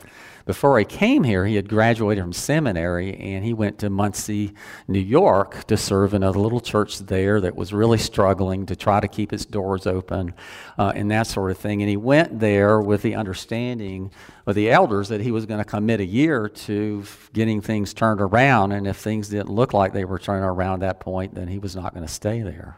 before 0.46 0.78
he 0.78 0.84
came 0.84 1.24
here, 1.24 1.44
he 1.44 1.56
had 1.56 1.68
graduated 1.68 2.22
from 2.22 2.32
seminary 2.32 3.16
and 3.16 3.44
he 3.44 3.52
went 3.52 3.80
to 3.80 3.90
Monsey, 3.90 4.54
New 4.86 5.00
York 5.00 5.64
to 5.64 5.76
serve 5.76 6.14
in 6.14 6.22
a 6.22 6.30
little 6.30 6.60
church 6.60 7.00
there 7.00 7.40
that 7.40 7.56
was 7.56 7.72
really 7.72 7.98
struggling 7.98 8.64
to 8.66 8.76
try 8.76 9.00
to 9.00 9.08
keep 9.08 9.32
its 9.32 9.44
doors 9.44 9.88
open 9.88 10.34
uh, 10.78 10.92
and 10.94 11.10
that 11.10 11.26
sort 11.26 11.50
of 11.50 11.58
thing. 11.58 11.82
And 11.82 11.90
he 11.90 11.96
went 11.96 12.38
there 12.38 12.80
with 12.80 13.02
the 13.02 13.16
understanding 13.16 14.12
of 14.46 14.54
the 14.54 14.70
elders 14.70 15.08
that 15.08 15.20
he 15.20 15.32
was 15.32 15.46
going 15.46 15.58
to 15.58 15.64
commit 15.64 15.98
a 15.98 16.06
year 16.06 16.48
to 16.48 17.02
getting 17.32 17.60
things 17.60 17.92
turned 17.92 18.20
around. 18.20 18.70
And 18.70 18.86
if 18.86 18.98
things 18.98 19.28
didn't 19.28 19.50
look 19.50 19.72
like 19.72 19.92
they 19.92 20.04
were 20.04 20.20
turning 20.20 20.44
around 20.44 20.84
at 20.84 20.86
that 20.86 21.00
point, 21.00 21.34
then 21.34 21.48
he 21.48 21.58
was 21.58 21.74
not 21.74 21.92
going 21.92 22.06
to 22.06 22.12
stay 22.12 22.42
there. 22.42 22.76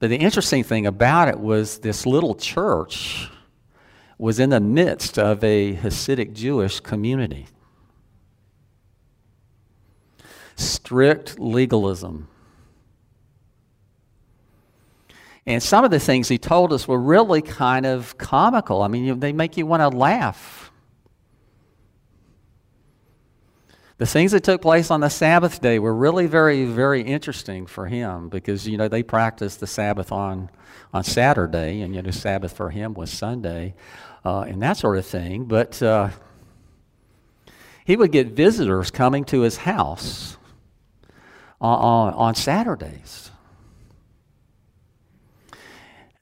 But 0.00 0.10
the 0.10 0.16
interesting 0.16 0.64
thing 0.64 0.84
about 0.84 1.28
it 1.28 1.40
was 1.40 1.78
this 1.78 2.04
little 2.04 2.34
church 2.34 3.30
was 4.18 4.38
in 4.38 4.50
the 4.50 4.60
midst 4.60 5.18
of 5.18 5.42
a 5.42 5.76
Hasidic 5.76 6.34
Jewish 6.34 6.80
community. 6.80 7.46
Strict 10.56 11.38
legalism 11.38 12.28
And 15.48 15.62
some 15.62 15.82
of 15.82 15.90
the 15.90 15.98
things 15.98 16.28
he 16.28 16.36
told 16.36 16.74
us 16.74 16.86
were 16.86 17.00
really 17.00 17.40
kind 17.40 17.86
of 17.86 18.18
comical. 18.18 18.82
I 18.82 18.88
mean, 18.88 19.18
they 19.18 19.32
make 19.32 19.56
you 19.56 19.64
want 19.64 19.80
to 19.80 19.88
laugh. 19.88 20.67
The 23.98 24.06
things 24.06 24.30
that 24.30 24.44
took 24.44 24.62
place 24.62 24.92
on 24.92 25.00
the 25.00 25.08
Sabbath 25.08 25.60
day 25.60 25.80
were 25.80 25.94
really 25.94 26.26
very, 26.26 26.64
very 26.64 27.02
interesting 27.02 27.66
for 27.66 27.86
him 27.86 28.28
because, 28.28 28.66
you 28.66 28.78
know, 28.78 28.86
they 28.86 29.02
practiced 29.02 29.58
the 29.58 29.66
Sabbath 29.66 30.12
on, 30.12 30.50
on 30.94 31.02
Saturday, 31.02 31.80
and, 31.80 31.96
you 31.96 32.00
know, 32.00 32.12
Sabbath 32.12 32.52
for 32.52 32.70
him 32.70 32.94
was 32.94 33.10
Sunday, 33.10 33.74
uh, 34.24 34.42
and 34.42 34.62
that 34.62 34.76
sort 34.76 34.98
of 34.98 35.04
thing. 35.04 35.46
But 35.46 35.82
uh, 35.82 36.10
he 37.84 37.96
would 37.96 38.12
get 38.12 38.28
visitors 38.28 38.92
coming 38.92 39.24
to 39.26 39.40
his 39.40 39.56
house 39.56 40.36
on, 41.60 41.78
on, 41.80 42.14
on 42.14 42.34
Saturdays. 42.36 43.32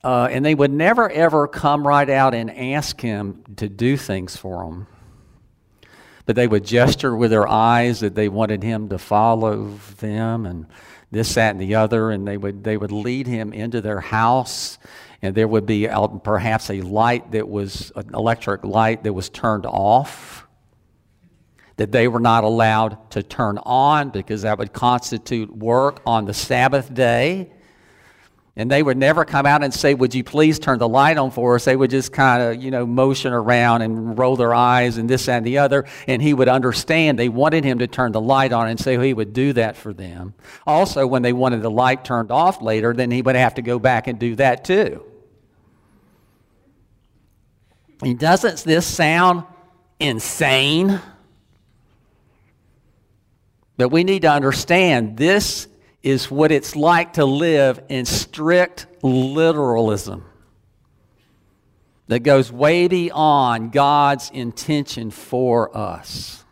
Uh, 0.02 0.28
and 0.30 0.44
they 0.44 0.54
would 0.54 0.70
never 0.70 1.10
ever 1.10 1.46
come 1.46 1.86
right 1.86 2.08
out 2.08 2.32
and 2.32 2.50
ask 2.50 3.00
him 3.00 3.42
to 3.56 3.68
do 3.68 3.96
things 3.98 4.34
for 4.34 4.64
them. 4.64 4.86
But 6.26 6.36
they 6.36 6.46
would 6.46 6.64
gesture 6.64 7.16
with 7.16 7.30
their 7.30 7.48
eyes 7.48 8.00
that 8.00 8.14
they 8.14 8.28
wanted 8.28 8.62
him 8.62 8.88
to 8.90 8.98
follow 8.98 9.70
them 9.98 10.44
and 10.44 10.66
this, 11.10 11.34
that, 11.34 11.52
and 11.52 11.60
the 11.60 11.76
other. 11.76 12.10
And 12.10 12.26
they 12.26 12.36
would, 12.36 12.64
they 12.64 12.76
would 12.76 12.92
lead 12.92 13.26
him 13.26 13.52
into 13.52 13.80
their 13.80 14.00
house. 14.00 14.78
And 15.22 15.34
there 15.34 15.48
would 15.48 15.66
be 15.66 15.88
perhaps 16.24 16.68
a 16.68 16.82
light 16.82 17.32
that 17.32 17.48
was 17.48 17.92
an 17.96 18.10
electric 18.12 18.64
light 18.64 19.04
that 19.04 19.12
was 19.12 19.28
turned 19.28 19.66
off 19.66 20.46
that 21.76 21.92
they 21.92 22.08
were 22.08 22.20
not 22.20 22.44
allowed 22.44 23.10
to 23.10 23.22
turn 23.22 23.58
on 23.58 24.10
because 24.10 24.42
that 24.42 24.58
would 24.58 24.72
constitute 24.72 25.54
work 25.54 26.00
on 26.06 26.24
the 26.24 26.34
Sabbath 26.34 26.92
day. 26.92 27.52
And 28.58 28.70
they 28.70 28.82
would 28.82 28.96
never 28.96 29.26
come 29.26 29.44
out 29.44 29.62
and 29.62 29.72
say, 29.72 29.92
Would 29.92 30.14
you 30.14 30.24
please 30.24 30.58
turn 30.58 30.78
the 30.78 30.88
light 30.88 31.18
on 31.18 31.30
for 31.30 31.56
us? 31.56 31.66
They 31.66 31.76
would 31.76 31.90
just 31.90 32.10
kind 32.10 32.42
of, 32.42 32.62
you 32.62 32.70
know, 32.70 32.86
motion 32.86 33.34
around 33.34 33.82
and 33.82 34.18
roll 34.18 34.34
their 34.34 34.54
eyes 34.54 34.96
and 34.96 35.10
this 35.10 35.28
and 35.28 35.44
the 35.44 35.58
other. 35.58 35.84
And 36.06 36.22
he 36.22 36.32
would 36.32 36.48
understand 36.48 37.18
they 37.18 37.28
wanted 37.28 37.64
him 37.64 37.80
to 37.80 37.86
turn 37.86 38.12
the 38.12 38.20
light 38.20 38.52
on 38.52 38.68
and 38.68 38.80
say 38.80 38.98
he 38.98 39.12
would 39.12 39.34
do 39.34 39.52
that 39.52 39.76
for 39.76 39.92
them. 39.92 40.32
Also, 40.66 41.06
when 41.06 41.20
they 41.20 41.34
wanted 41.34 41.60
the 41.60 41.70
light 41.70 42.02
turned 42.02 42.30
off 42.30 42.62
later, 42.62 42.94
then 42.94 43.10
he 43.10 43.20
would 43.20 43.36
have 43.36 43.54
to 43.56 43.62
go 43.62 43.78
back 43.78 44.06
and 44.06 44.18
do 44.18 44.34
that 44.36 44.64
too. 44.64 45.04
And 48.02 48.18
doesn't 48.18 48.64
this 48.64 48.86
sound 48.86 49.44
insane? 50.00 50.98
But 53.76 53.90
we 53.90 54.02
need 54.02 54.22
to 54.22 54.30
understand 54.30 55.18
this 55.18 55.68
is 56.06 56.30
what 56.30 56.52
it's 56.52 56.76
like 56.76 57.14
to 57.14 57.24
live 57.24 57.80
in 57.88 58.04
strict 58.04 58.86
literalism 59.02 60.24
that 62.06 62.20
goes 62.20 62.52
way 62.52 62.86
beyond 62.86 63.72
God's 63.72 64.30
intention 64.30 65.10
for 65.10 65.76
us. 65.76 66.44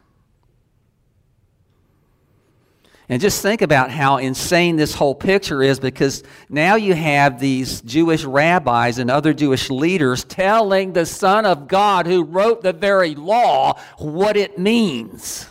And 3.09 3.23
just 3.23 3.43
think 3.43 3.63
about 3.63 3.93
how 3.93 4.17
insane 4.17 4.75
this 4.75 4.93
whole 4.93 5.15
picture 5.15 5.63
is 5.63 5.79
because 5.79 6.25
now 6.49 6.75
you 6.75 6.95
have 6.95 7.39
these 7.39 7.81
Jewish 7.83 8.25
rabbis 8.25 8.99
and 8.99 9.09
other 9.09 9.33
Jewish 9.33 9.71
leaders 9.71 10.25
telling 10.25 10.95
the 10.95 11.07
Son 11.07 11.47
of 11.47 11.69
God 11.69 12.09
who 12.09 12.25
wrote 12.25 12.63
the 12.63 12.73
very 12.73 13.15
law 13.15 13.79
what 13.99 14.37
it 14.37 14.59
means. 14.59 15.47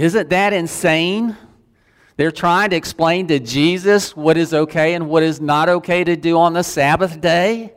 Isn't 0.00 0.30
that 0.30 0.54
insane? 0.54 1.36
They're 2.16 2.30
trying 2.30 2.70
to 2.70 2.76
explain 2.76 3.28
to 3.28 3.38
Jesus 3.38 4.16
what 4.16 4.38
is 4.38 4.54
okay 4.54 4.94
and 4.94 5.10
what 5.10 5.22
is 5.22 5.42
not 5.42 5.68
okay 5.68 6.04
to 6.04 6.16
do 6.16 6.38
on 6.38 6.54
the 6.54 6.62
Sabbath 6.62 7.20
day. 7.20 7.74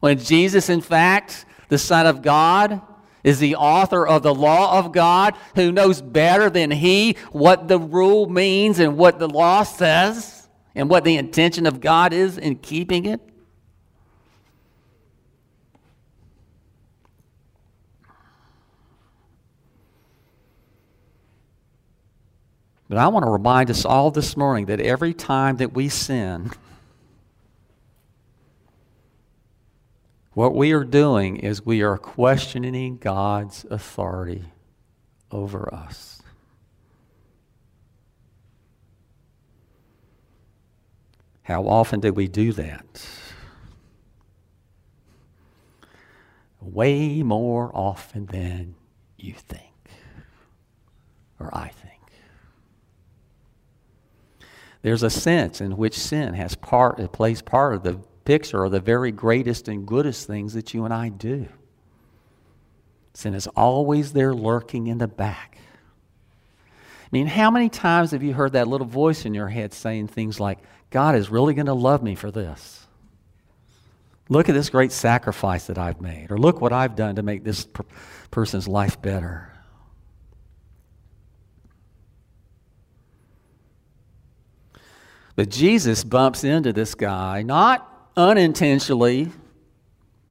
When 0.00 0.18
Jesus, 0.18 0.68
in 0.68 0.80
fact, 0.80 1.46
the 1.68 1.78
Son 1.78 2.04
of 2.04 2.20
God, 2.20 2.80
is 3.22 3.38
the 3.38 3.54
author 3.54 4.04
of 4.04 4.24
the 4.24 4.34
law 4.34 4.76
of 4.80 4.90
God 4.90 5.36
who 5.54 5.70
knows 5.70 6.02
better 6.02 6.50
than 6.50 6.72
he 6.72 7.16
what 7.30 7.68
the 7.68 7.78
rule 7.78 8.28
means 8.28 8.80
and 8.80 8.96
what 8.96 9.20
the 9.20 9.28
law 9.28 9.62
says 9.62 10.48
and 10.74 10.90
what 10.90 11.04
the 11.04 11.16
intention 11.16 11.64
of 11.66 11.80
God 11.80 12.12
is 12.12 12.38
in 12.38 12.56
keeping 12.56 13.04
it. 13.04 13.20
But 22.88 22.98
I 22.98 23.08
want 23.08 23.24
to 23.24 23.30
remind 23.30 23.70
us 23.70 23.84
all 23.84 24.10
this 24.10 24.36
morning 24.36 24.66
that 24.66 24.80
every 24.80 25.12
time 25.12 25.56
that 25.56 25.72
we 25.74 25.88
sin, 25.88 26.52
what 30.34 30.54
we 30.54 30.72
are 30.72 30.84
doing 30.84 31.36
is 31.36 31.66
we 31.66 31.82
are 31.82 31.98
questioning 31.98 32.98
God's 32.98 33.66
authority 33.70 34.44
over 35.32 35.72
us. 35.74 36.22
How 41.42 41.66
often 41.66 42.00
do 42.00 42.12
we 42.12 42.28
do 42.28 42.52
that? 42.52 43.06
Way 46.60 47.22
more 47.22 47.70
often 47.74 48.26
than 48.26 48.74
you 49.16 49.32
think, 49.32 49.72
or 51.38 51.56
I 51.56 51.68
think. 51.68 51.95
There's 54.86 55.02
a 55.02 55.10
sense 55.10 55.60
in 55.60 55.76
which 55.76 55.98
sin 55.98 56.34
has 56.34 56.54
part, 56.54 57.00
it 57.00 57.10
plays 57.10 57.42
part 57.42 57.74
of 57.74 57.82
the 57.82 57.98
picture 58.24 58.62
of 58.62 58.70
the 58.70 58.78
very 58.78 59.10
greatest 59.10 59.66
and 59.66 59.84
goodest 59.84 60.28
things 60.28 60.54
that 60.54 60.74
you 60.74 60.84
and 60.84 60.94
I 60.94 61.08
do. 61.08 61.48
Sin 63.12 63.34
is 63.34 63.48
always 63.48 64.12
there 64.12 64.32
lurking 64.32 64.86
in 64.86 64.98
the 64.98 65.08
back. 65.08 65.58
I 66.70 67.08
mean, 67.10 67.26
how 67.26 67.50
many 67.50 67.68
times 67.68 68.12
have 68.12 68.22
you 68.22 68.32
heard 68.32 68.52
that 68.52 68.68
little 68.68 68.86
voice 68.86 69.24
in 69.24 69.34
your 69.34 69.48
head 69.48 69.74
saying 69.74 70.06
things 70.06 70.38
like, 70.38 70.60
God 70.90 71.16
is 71.16 71.30
really 71.30 71.54
going 71.54 71.66
to 71.66 71.74
love 71.74 72.04
me 72.04 72.14
for 72.14 72.30
this? 72.30 72.86
Look 74.28 74.48
at 74.48 74.54
this 74.54 74.70
great 74.70 74.92
sacrifice 74.92 75.66
that 75.66 75.78
I've 75.78 76.00
made, 76.00 76.30
or 76.30 76.38
look 76.38 76.60
what 76.60 76.72
I've 76.72 76.94
done 76.94 77.16
to 77.16 77.24
make 77.24 77.42
this 77.42 77.64
per- 77.64 77.82
person's 78.30 78.68
life 78.68 79.02
better. 79.02 79.50
But 85.36 85.50
Jesus 85.50 86.02
bumps 86.02 86.44
into 86.44 86.72
this 86.72 86.94
guy, 86.94 87.42
not 87.42 88.10
unintentionally, 88.16 89.30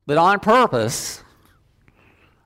but 0.07 0.17
on 0.17 0.39
purpose. 0.39 1.23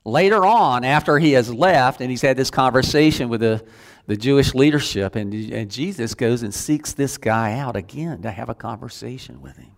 Later 0.04 0.44
on, 0.44 0.84
after 0.84 1.18
he 1.18 1.32
has 1.32 1.52
left 1.52 2.02
and 2.02 2.10
he's 2.10 2.22
had 2.22 2.36
this 2.36 2.50
conversation 2.50 3.30
with 3.30 3.40
the, 3.40 3.64
the 4.06 4.16
Jewish 4.16 4.54
leadership, 4.54 5.16
and, 5.16 5.32
and 5.32 5.70
Jesus 5.70 6.14
goes 6.14 6.42
and 6.42 6.54
seeks 6.54 6.92
this 6.92 7.16
guy 7.16 7.58
out 7.58 7.76
again 7.76 8.22
to 8.22 8.30
have 8.30 8.50
a 8.50 8.54
conversation 8.54 9.40
with 9.40 9.56
him. 9.56 9.72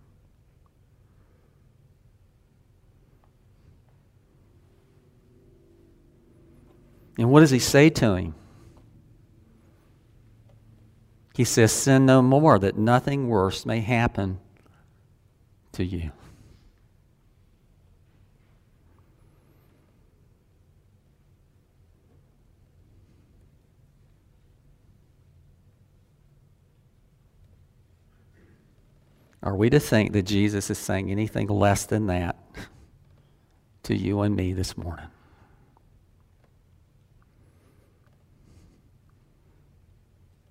And 7.17 7.29
what 7.29 7.41
does 7.41 7.51
he 7.51 7.59
say 7.59 7.89
to 7.91 8.15
him? 8.15 8.35
He 11.33 11.43
says, 11.43 11.71
Sin 11.71 12.05
no 12.05 12.21
more, 12.21 12.59
that 12.59 12.77
nothing 12.77 13.27
worse 13.27 13.65
may 13.65 13.79
happen 13.79 14.39
to 15.73 15.83
you. 15.83 16.11
Are 29.41 29.55
we 29.55 29.69
to 29.71 29.79
think 29.79 30.13
that 30.13 30.23
Jesus 30.23 30.69
is 30.69 30.77
saying 30.77 31.11
anything 31.11 31.47
less 31.47 31.85
than 31.85 32.07
that 32.07 32.37
to 33.83 33.95
you 33.95 34.21
and 34.21 34.35
me 34.35 34.53
this 34.53 34.77
morning? 34.77 35.07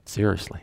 Seriously. 0.04 0.60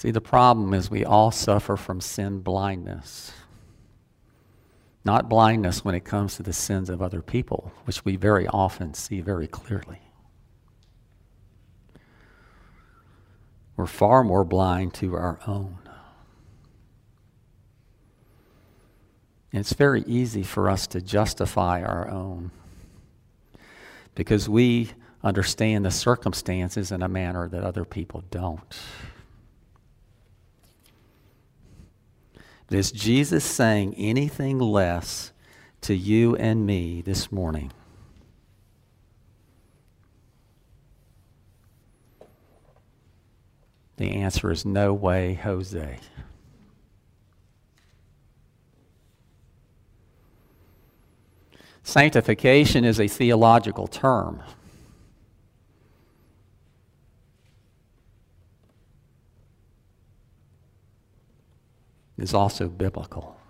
See, 0.00 0.12
the 0.12 0.20
problem 0.22 0.72
is 0.72 0.90
we 0.90 1.04
all 1.04 1.30
suffer 1.30 1.76
from 1.76 2.00
sin 2.00 2.40
blindness. 2.40 3.32
Not 5.04 5.28
blindness 5.28 5.84
when 5.84 5.94
it 5.94 6.06
comes 6.06 6.36
to 6.36 6.42
the 6.42 6.54
sins 6.54 6.88
of 6.88 7.02
other 7.02 7.20
people, 7.20 7.70
which 7.84 8.02
we 8.02 8.16
very 8.16 8.46
often 8.46 8.94
see 8.94 9.20
very 9.20 9.46
clearly. 9.46 10.00
We're 13.76 13.84
far 13.84 14.24
more 14.24 14.42
blind 14.42 14.94
to 14.94 15.16
our 15.16 15.38
own. 15.46 15.76
And 19.52 19.60
it's 19.60 19.74
very 19.74 20.00
easy 20.06 20.44
for 20.44 20.70
us 20.70 20.86
to 20.86 21.02
justify 21.02 21.82
our 21.82 22.08
own 22.08 22.52
because 24.14 24.48
we 24.48 24.92
understand 25.22 25.84
the 25.84 25.90
circumstances 25.90 26.90
in 26.90 27.02
a 27.02 27.08
manner 27.08 27.50
that 27.50 27.64
other 27.64 27.84
people 27.84 28.24
don't. 28.30 28.80
Is 32.70 32.92
Jesus 32.92 33.44
saying 33.44 33.94
anything 33.96 34.60
less 34.60 35.32
to 35.80 35.94
you 35.94 36.36
and 36.36 36.64
me 36.64 37.02
this 37.02 37.32
morning? 37.32 37.72
The 43.96 44.12
answer 44.12 44.50
is 44.50 44.64
no 44.64 44.94
way, 44.94 45.34
Jose. 45.34 45.98
Sanctification 51.82 52.84
is 52.84 53.00
a 53.00 53.08
theological 53.08 53.88
term. 53.88 54.42
Is 62.20 62.34
also 62.34 62.68
biblical. 62.68 63.40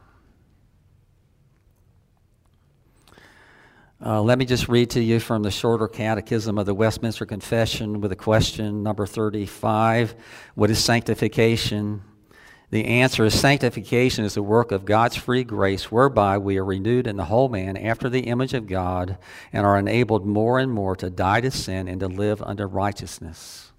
Uh, 4.01 4.23
let 4.23 4.39
me 4.39 4.47
just 4.47 4.69
read 4.69 4.91
to 4.91 5.03
you 5.03 5.19
from 5.19 5.43
the 5.43 5.51
shorter 5.51 5.89
catechism 5.89 6.57
of 6.57 6.67
the 6.67 6.73
Westminster 6.73 7.27
Confession 7.27 8.01
with 8.01 8.13
a 8.13 8.17
question 8.17 8.85
number 8.85 9.07
35 9.07 10.15
What 10.55 10.71
is 10.71 10.83
sanctification? 10.83 12.03
The 12.71 12.85
answer 12.85 13.25
is 13.25 13.39
sanctification 13.39 14.25
is 14.25 14.35
the 14.35 14.43
work 14.43 14.71
of 14.71 14.85
God's 14.85 15.17
free 15.17 15.43
grace 15.43 15.91
whereby 15.91 16.39
we 16.39 16.57
are 16.57 16.65
renewed 16.65 17.09
in 17.09 17.17
the 17.17 17.25
whole 17.25 17.49
man 17.49 17.77
after 17.77 18.09
the 18.09 18.21
image 18.21 18.55
of 18.55 18.69
God 18.69 19.19
and 19.53 19.67
are 19.67 19.77
enabled 19.77 20.25
more 20.25 20.61
and 20.61 20.71
more 20.71 20.95
to 20.95 21.11
die 21.11 21.41
to 21.41 21.51
sin 21.51 21.89
and 21.89 21.99
to 21.99 22.07
live 22.07 22.41
under 22.41 22.69
righteousness. 22.69 23.70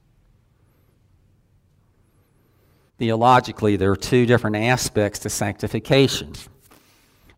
Theologically, 3.02 3.78
there 3.78 3.90
are 3.90 3.96
two 3.96 4.28
different 4.28 4.58
aspects 4.58 5.18
to 5.22 5.30
sanctification. 5.32 6.34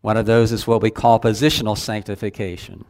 One 0.02 0.18
of 0.18 0.26
those 0.26 0.52
is 0.52 0.66
what 0.66 0.82
we 0.82 0.90
call 0.90 1.18
positional 1.18 1.78
sanctification. 1.78 2.84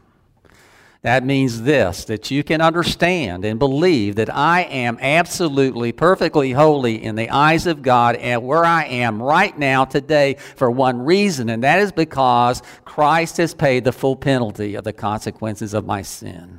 That 1.03 1.25
means 1.25 1.63
this 1.63 2.05
that 2.07 2.33
you 2.33 2.43
can 2.43 2.61
understand 2.61 3.45
and 3.45 3.61
believe 3.61 4.17
that 4.17 4.29
I 4.29 4.63
am 4.63 4.99
absolutely, 5.01 5.93
perfectly 5.93 6.51
holy 6.51 7.01
in 7.01 7.15
the 7.15 7.31
eyes 7.31 7.69
of 7.69 7.81
God 7.81 8.17
and 8.17 8.43
where 8.43 8.65
I 8.65 8.87
am 8.87 9.23
right 9.23 9.57
now 9.57 9.85
today 9.85 10.35
for 10.57 10.69
one 10.69 11.05
reason, 11.05 11.51
and 11.51 11.63
that 11.63 11.79
is 11.79 11.93
because 11.93 12.61
Christ 12.85 13.37
has 13.37 13.55
paid 13.55 13.85
the 13.85 13.93
full 13.93 14.17
penalty 14.17 14.75
of 14.75 14.83
the 14.83 14.93
consequences 14.93 15.75
of 15.75 15.87
my 15.87 16.03
sin. 16.03 16.59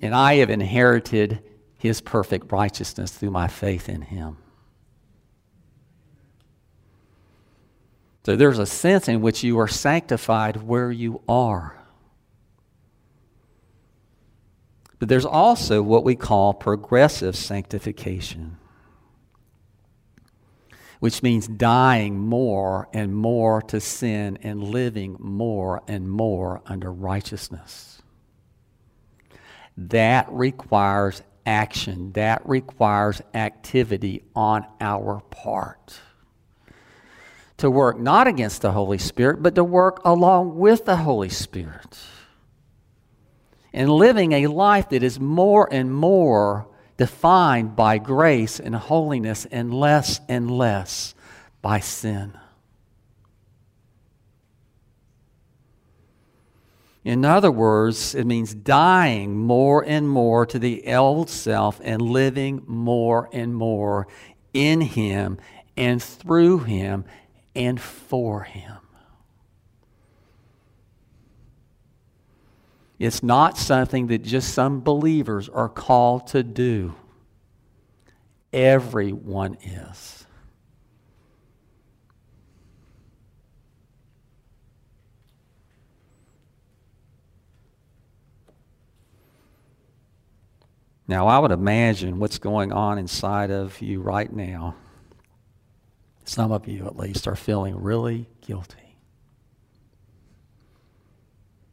And 0.00 0.14
I 0.14 0.36
have 0.36 0.48
inherited 0.48 1.42
his 1.84 2.00
perfect 2.00 2.50
righteousness 2.50 3.12
through 3.12 3.30
my 3.30 3.46
faith 3.46 3.90
in 3.90 4.00
him. 4.00 4.38
So 8.24 8.36
there's 8.36 8.58
a 8.58 8.64
sense 8.64 9.06
in 9.06 9.20
which 9.20 9.44
you 9.44 9.58
are 9.58 9.68
sanctified 9.68 10.62
where 10.62 10.90
you 10.90 11.20
are. 11.28 11.78
But 14.98 15.10
there's 15.10 15.26
also 15.26 15.82
what 15.82 16.04
we 16.04 16.16
call 16.16 16.54
progressive 16.54 17.36
sanctification, 17.36 18.56
which 21.00 21.22
means 21.22 21.46
dying 21.46 22.18
more 22.18 22.88
and 22.94 23.14
more 23.14 23.60
to 23.60 23.78
sin 23.78 24.38
and 24.42 24.64
living 24.64 25.18
more 25.18 25.82
and 25.86 26.08
more 26.08 26.62
under 26.64 26.90
righteousness. 26.90 28.00
That 29.76 30.32
requires 30.32 31.22
action, 31.46 32.12
that 32.12 32.42
requires 32.48 33.20
activity 33.34 34.22
on 34.34 34.66
our 34.80 35.20
part 35.30 36.00
to 37.58 37.70
work 37.70 37.98
not 37.98 38.26
against 38.26 38.62
the 38.62 38.72
Holy 38.72 38.98
Spirit, 38.98 39.42
but 39.42 39.54
to 39.54 39.64
work 39.64 40.00
along 40.04 40.58
with 40.58 40.84
the 40.84 40.96
Holy 40.96 41.28
Spirit. 41.28 41.98
And 43.72 43.90
living 43.90 44.32
a 44.32 44.46
life 44.48 44.90
that 44.90 45.02
is 45.02 45.18
more 45.18 45.68
and 45.72 45.92
more 45.92 46.68
defined 46.96 47.74
by 47.74 47.98
grace 47.98 48.60
and 48.60 48.74
holiness 48.74 49.46
and 49.50 49.72
less 49.72 50.20
and 50.28 50.50
less 50.50 51.14
by 51.60 51.80
sin. 51.80 52.38
In 57.04 57.24
other 57.24 57.50
words, 57.50 58.14
it 58.14 58.24
means 58.24 58.54
dying 58.54 59.36
more 59.36 59.84
and 59.84 60.08
more 60.08 60.46
to 60.46 60.58
the 60.58 60.94
old 60.94 61.28
self 61.28 61.78
and 61.84 62.00
living 62.00 62.62
more 62.66 63.28
and 63.30 63.54
more 63.54 64.08
in 64.54 64.80
Him 64.80 65.38
and 65.76 66.02
through 66.02 66.60
Him 66.60 67.04
and 67.54 67.78
for 67.78 68.44
Him. 68.44 68.78
It's 72.98 73.22
not 73.22 73.58
something 73.58 74.06
that 74.06 74.22
just 74.22 74.54
some 74.54 74.80
believers 74.80 75.50
are 75.50 75.68
called 75.68 76.28
to 76.28 76.42
do. 76.42 76.94
Everyone 78.50 79.58
is. 79.62 80.23
Now, 91.06 91.26
I 91.26 91.38
would 91.38 91.50
imagine 91.50 92.18
what's 92.18 92.38
going 92.38 92.72
on 92.72 92.98
inside 92.98 93.50
of 93.50 93.80
you 93.82 94.00
right 94.00 94.32
now 94.32 94.74
some 96.24 96.52
of 96.52 96.66
you 96.66 96.86
at 96.86 96.96
least 96.96 97.28
are 97.28 97.36
feeling 97.36 97.80
really 97.80 98.26
guilty. 98.40 98.98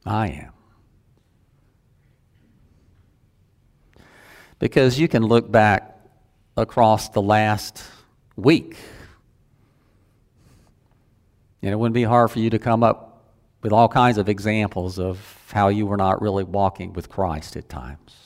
I 0.05 0.27
am. 0.27 0.51
Because 4.59 4.99
you 4.99 5.07
can 5.07 5.23
look 5.23 5.51
back 5.51 5.97
across 6.57 7.09
the 7.09 7.21
last 7.21 7.83
week, 8.35 8.75
and 11.61 11.71
it 11.71 11.75
wouldn't 11.75 11.95
be 11.95 12.03
hard 12.03 12.29
for 12.29 12.39
you 12.39 12.49
to 12.49 12.59
come 12.59 12.83
up 12.83 13.31
with 13.63 13.71
all 13.71 13.87
kinds 13.87 14.17
of 14.17 14.27
examples 14.27 14.99
of 14.99 15.39
how 15.51 15.69
you 15.69 15.85
were 15.85 15.97
not 15.97 16.21
really 16.21 16.43
walking 16.43 16.93
with 16.93 17.09
Christ 17.09 17.55
at 17.55 17.69
times. 17.69 18.20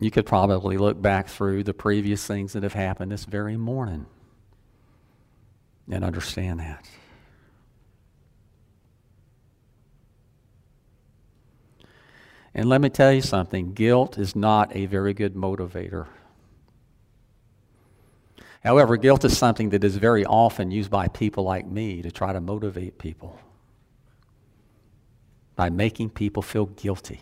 You 0.00 0.10
could 0.10 0.24
probably 0.24 0.78
look 0.78 1.00
back 1.00 1.28
through 1.28 1.64
the 1.64 1.74
previous 1.74 2.26
things 2.26 2.54
that 2.54 2.62
have 2.62 2.72
happened 2.72 3.12
this 3.12 3.26
very 3.26 3.58
morning 3.58 4.06
and 5.90 6.02
understand 6.02 6.58
that. 6.60 6.88
And 12.54 12.68
let 12.68 12.80
me 12.80 12.88
tell 12.88 13.12
you 13.12 13.20
something 13.20 13.74
guilt 13.74 14.18
is 14.18 14.34
not 14.34 14.74
a 14.74 14.86
very 14.86 15.14
good 15.14 15.34
motivator. 15.34 16.06
However, 18.64 18.96
guilt 18.96 19.24
is 19.24 19.36
something 19.36 19.70
that 19.70 19.84
is 19.84 19.96
very 19.96 20.24
often 20.24 20.70
used 20.70 20.90
by 20.90 21.08
people 21.08 21.44
like 21.44 21.66
me 21.66 22.02
to 22.02 22.10
try 22.10 22.32
to 22.32 22.40
motivate 22.40 22.98
people 22.98 23.38
by 25.56 25.68
making 25.70 26.10
people 26.10 26.42
feel 26.42 26.66
guilty. 26.66 27.20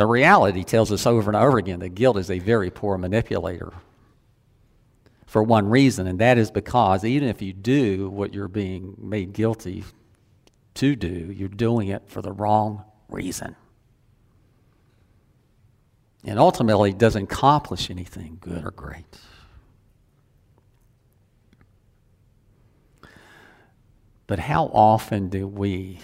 The 0.00 0.06
reality 0.06 0.64
tells 0.64 0.90
us 0.90 1.06
over 1.06 1.28
and 1.28 1.36
over 1.36 1.58
again 1.58 1.80
that 1.80 1.90
guilt 1.90 2.16
is 2.16 2.30
a 2.30 2.38
very 2.38 2.70
poor 2.70 2.96
manipulator 2.96 3.70
for 5.26 5.42
one 5.42 5.68
reason, 5.68 6.06
and 6.06 6.18
that 6.20 6.38
is 6.38 6.50
because 6.50 7.04
even 7.04 7.28
if 7.28 7.42
you 7.42 7.52
do 7.52 8.08
what 8.08 8.32
you're 8.32 8.48
being 8.48 8.96
made 8.96 9.34
guilty 9.34 9.84
to 10.72 10.96
do, 10.96 11.30
you're 11.30 11.50
doing 11.50 11.88
it 11.88 12.04
for 12.06 12.22
the 12.22 12.32
wrong 12.32 12.82
reason. 13.10 13.56
And 16.24 16.38
ultimately, 16.38 16.94
doesn't 16.94 17.24
accomplish 17.24 17.90
anything 17.90 18.38
good 18.40 18.64
or 18.64 18.70
great. 18.70 19.18
But 24.26 24.38
how 24.38 24.64
often 24.72 25.28
do 25.28 25.46
we 25.46 26.00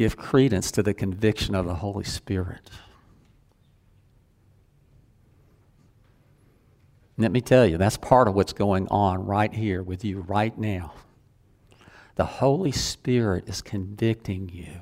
give 0.00 0.16
credence 0.16 0.70
to 0.70 0.82
the 0.82 0.94
conviction 0.94 1.54
of 1.54 1.66
the 1.66 1.74
Holy 1.74 2.04
Spirit. 2.04 2.70
Let 7.18 7.30
me 7.30 7.42
tell 7.42 7.66
you, 7.66 7.76
that's 7.76 7.98
part 7.98 8.26
of 8.26 8.34
what's 8.34 8.54
going 8.54 8.88
on 8.88 9.26
right 9.26 9.52
here 9.52 9.82
with 9.82 10.02
you 10.02 10.20
right 10.20 10.56
now. 10.56 10.94
The 12.14 12.24
Holy 12.24 12.72
Spirit 12.72 13.46
is 13.46 13.60
convicting 13.60 14.48
you. 14.48 14.80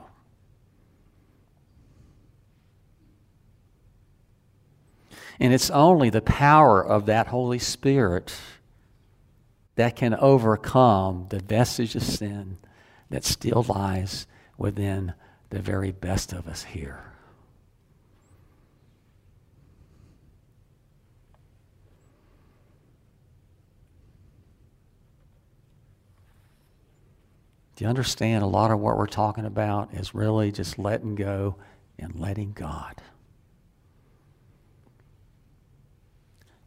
And 5.41 5.53
it's 5.53 5.69
only 5.71 6.11
the 6.11 6.23
power 6.23 6.81
of 6.81 7.07
that 7.07 7.27
Holy 7.27 7.59
Spirit 7.59 8.37
that 9.75 9.97
can 9.97 10.15
overcome 10.15 11.27
the 11.31 11.41
vestige 11.41 11.97
of 11.97 12.05
sin 12.05 12.59
that 13.11 13.25
still 13.25 13.65
lies 13.69 14.29
within 14.59 15.15
the 15.49 15.61
very 15.61 15.93
best 15.93 16.35
of 16.35 16.47
us 16.47 16.65
here. 16.65 17.09
Do 27.77 27.85
you 27.85 27.89
understand? 27.89 28.43
A 28.43 28.47
lot 28.49 28.73
of 28.73 28.81
what 28.81 28.99
we're 28.99 29.07
talking 29.07 29.45
about 29.45 29.95
is 29.95 30.13
really 30.13 30.51
just 30.51 30.81
letting 30.81 31.15
go 31.15 31.55
and 31.97 32.19
letting 32.19 32.51
God. 32.51 33.01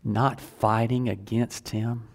Not 0.06 0.40
fighting 0.40 1.10
against 1.10 1.68
Him. 1.68 2.08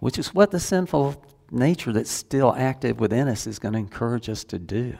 Which 0.00 0.18
is 0.18 0.34
what 0.34 0.50
the 0.50 0.60
sinful 0.60 1.22
nature 1.50 1.92
that's 1.92 2.10
still 2.10 2.54
active 2.54 2.98
within 3.00 3.28
us 3.28 3.46
is 3.46 3.58
going 3.58 3.74
to 3.74 3.78
encourage 3.78 4.28
us 4.28 4.44
to 4.44 4.58
do. 4.58 4.96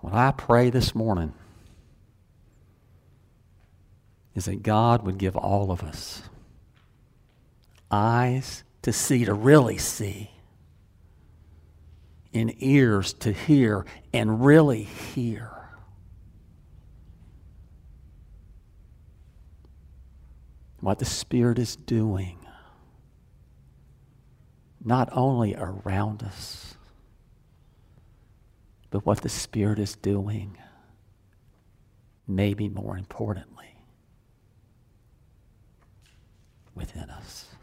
What 0.00 0.12
I 0.12 0.32
pray 0.32 0.68
this 0.68 0.94
morning 0.94 1.32
is 4.34 4.44
that 4.44 4.62
God 4.62 5.02
would 5.04 5.16
give 5.16 5.34
all 5.36 5.70
of 5.70 5.82
us 5.82 6.22
eyes 7.90 8.64
to 8.82 8.92
see, 8.92 9.24
to 9.24 9.32
really 9.32 9.78
see, 9.78 10.30
and 12.34 12.52
ears 12.58 13.14
to 13.14 13.32
hear 13.32 13.86
and 14.12 14.44
really 14.44 14.82
hear. 14.82 15.53
What 20.84 20.98
the 20.98 21.06
Spirit 21.06 21.58
is 21.58 21.76
doing, 21.76 22.36
not 24.84 25.08
only 25.12 25.54
around 25.54 26.22
us, 26.22 26.74
but 28.90 29.06
what 29.06 29.22
the 29.22 29.30
Spirit 29.30 29.78
is 29.78 29.96
doing, 29.96 30.58
maybe 32.28 32.68
more 32.68 32.98
importantly, 32.98 33.78
within 36.74 37.08
us. 37.08 37.53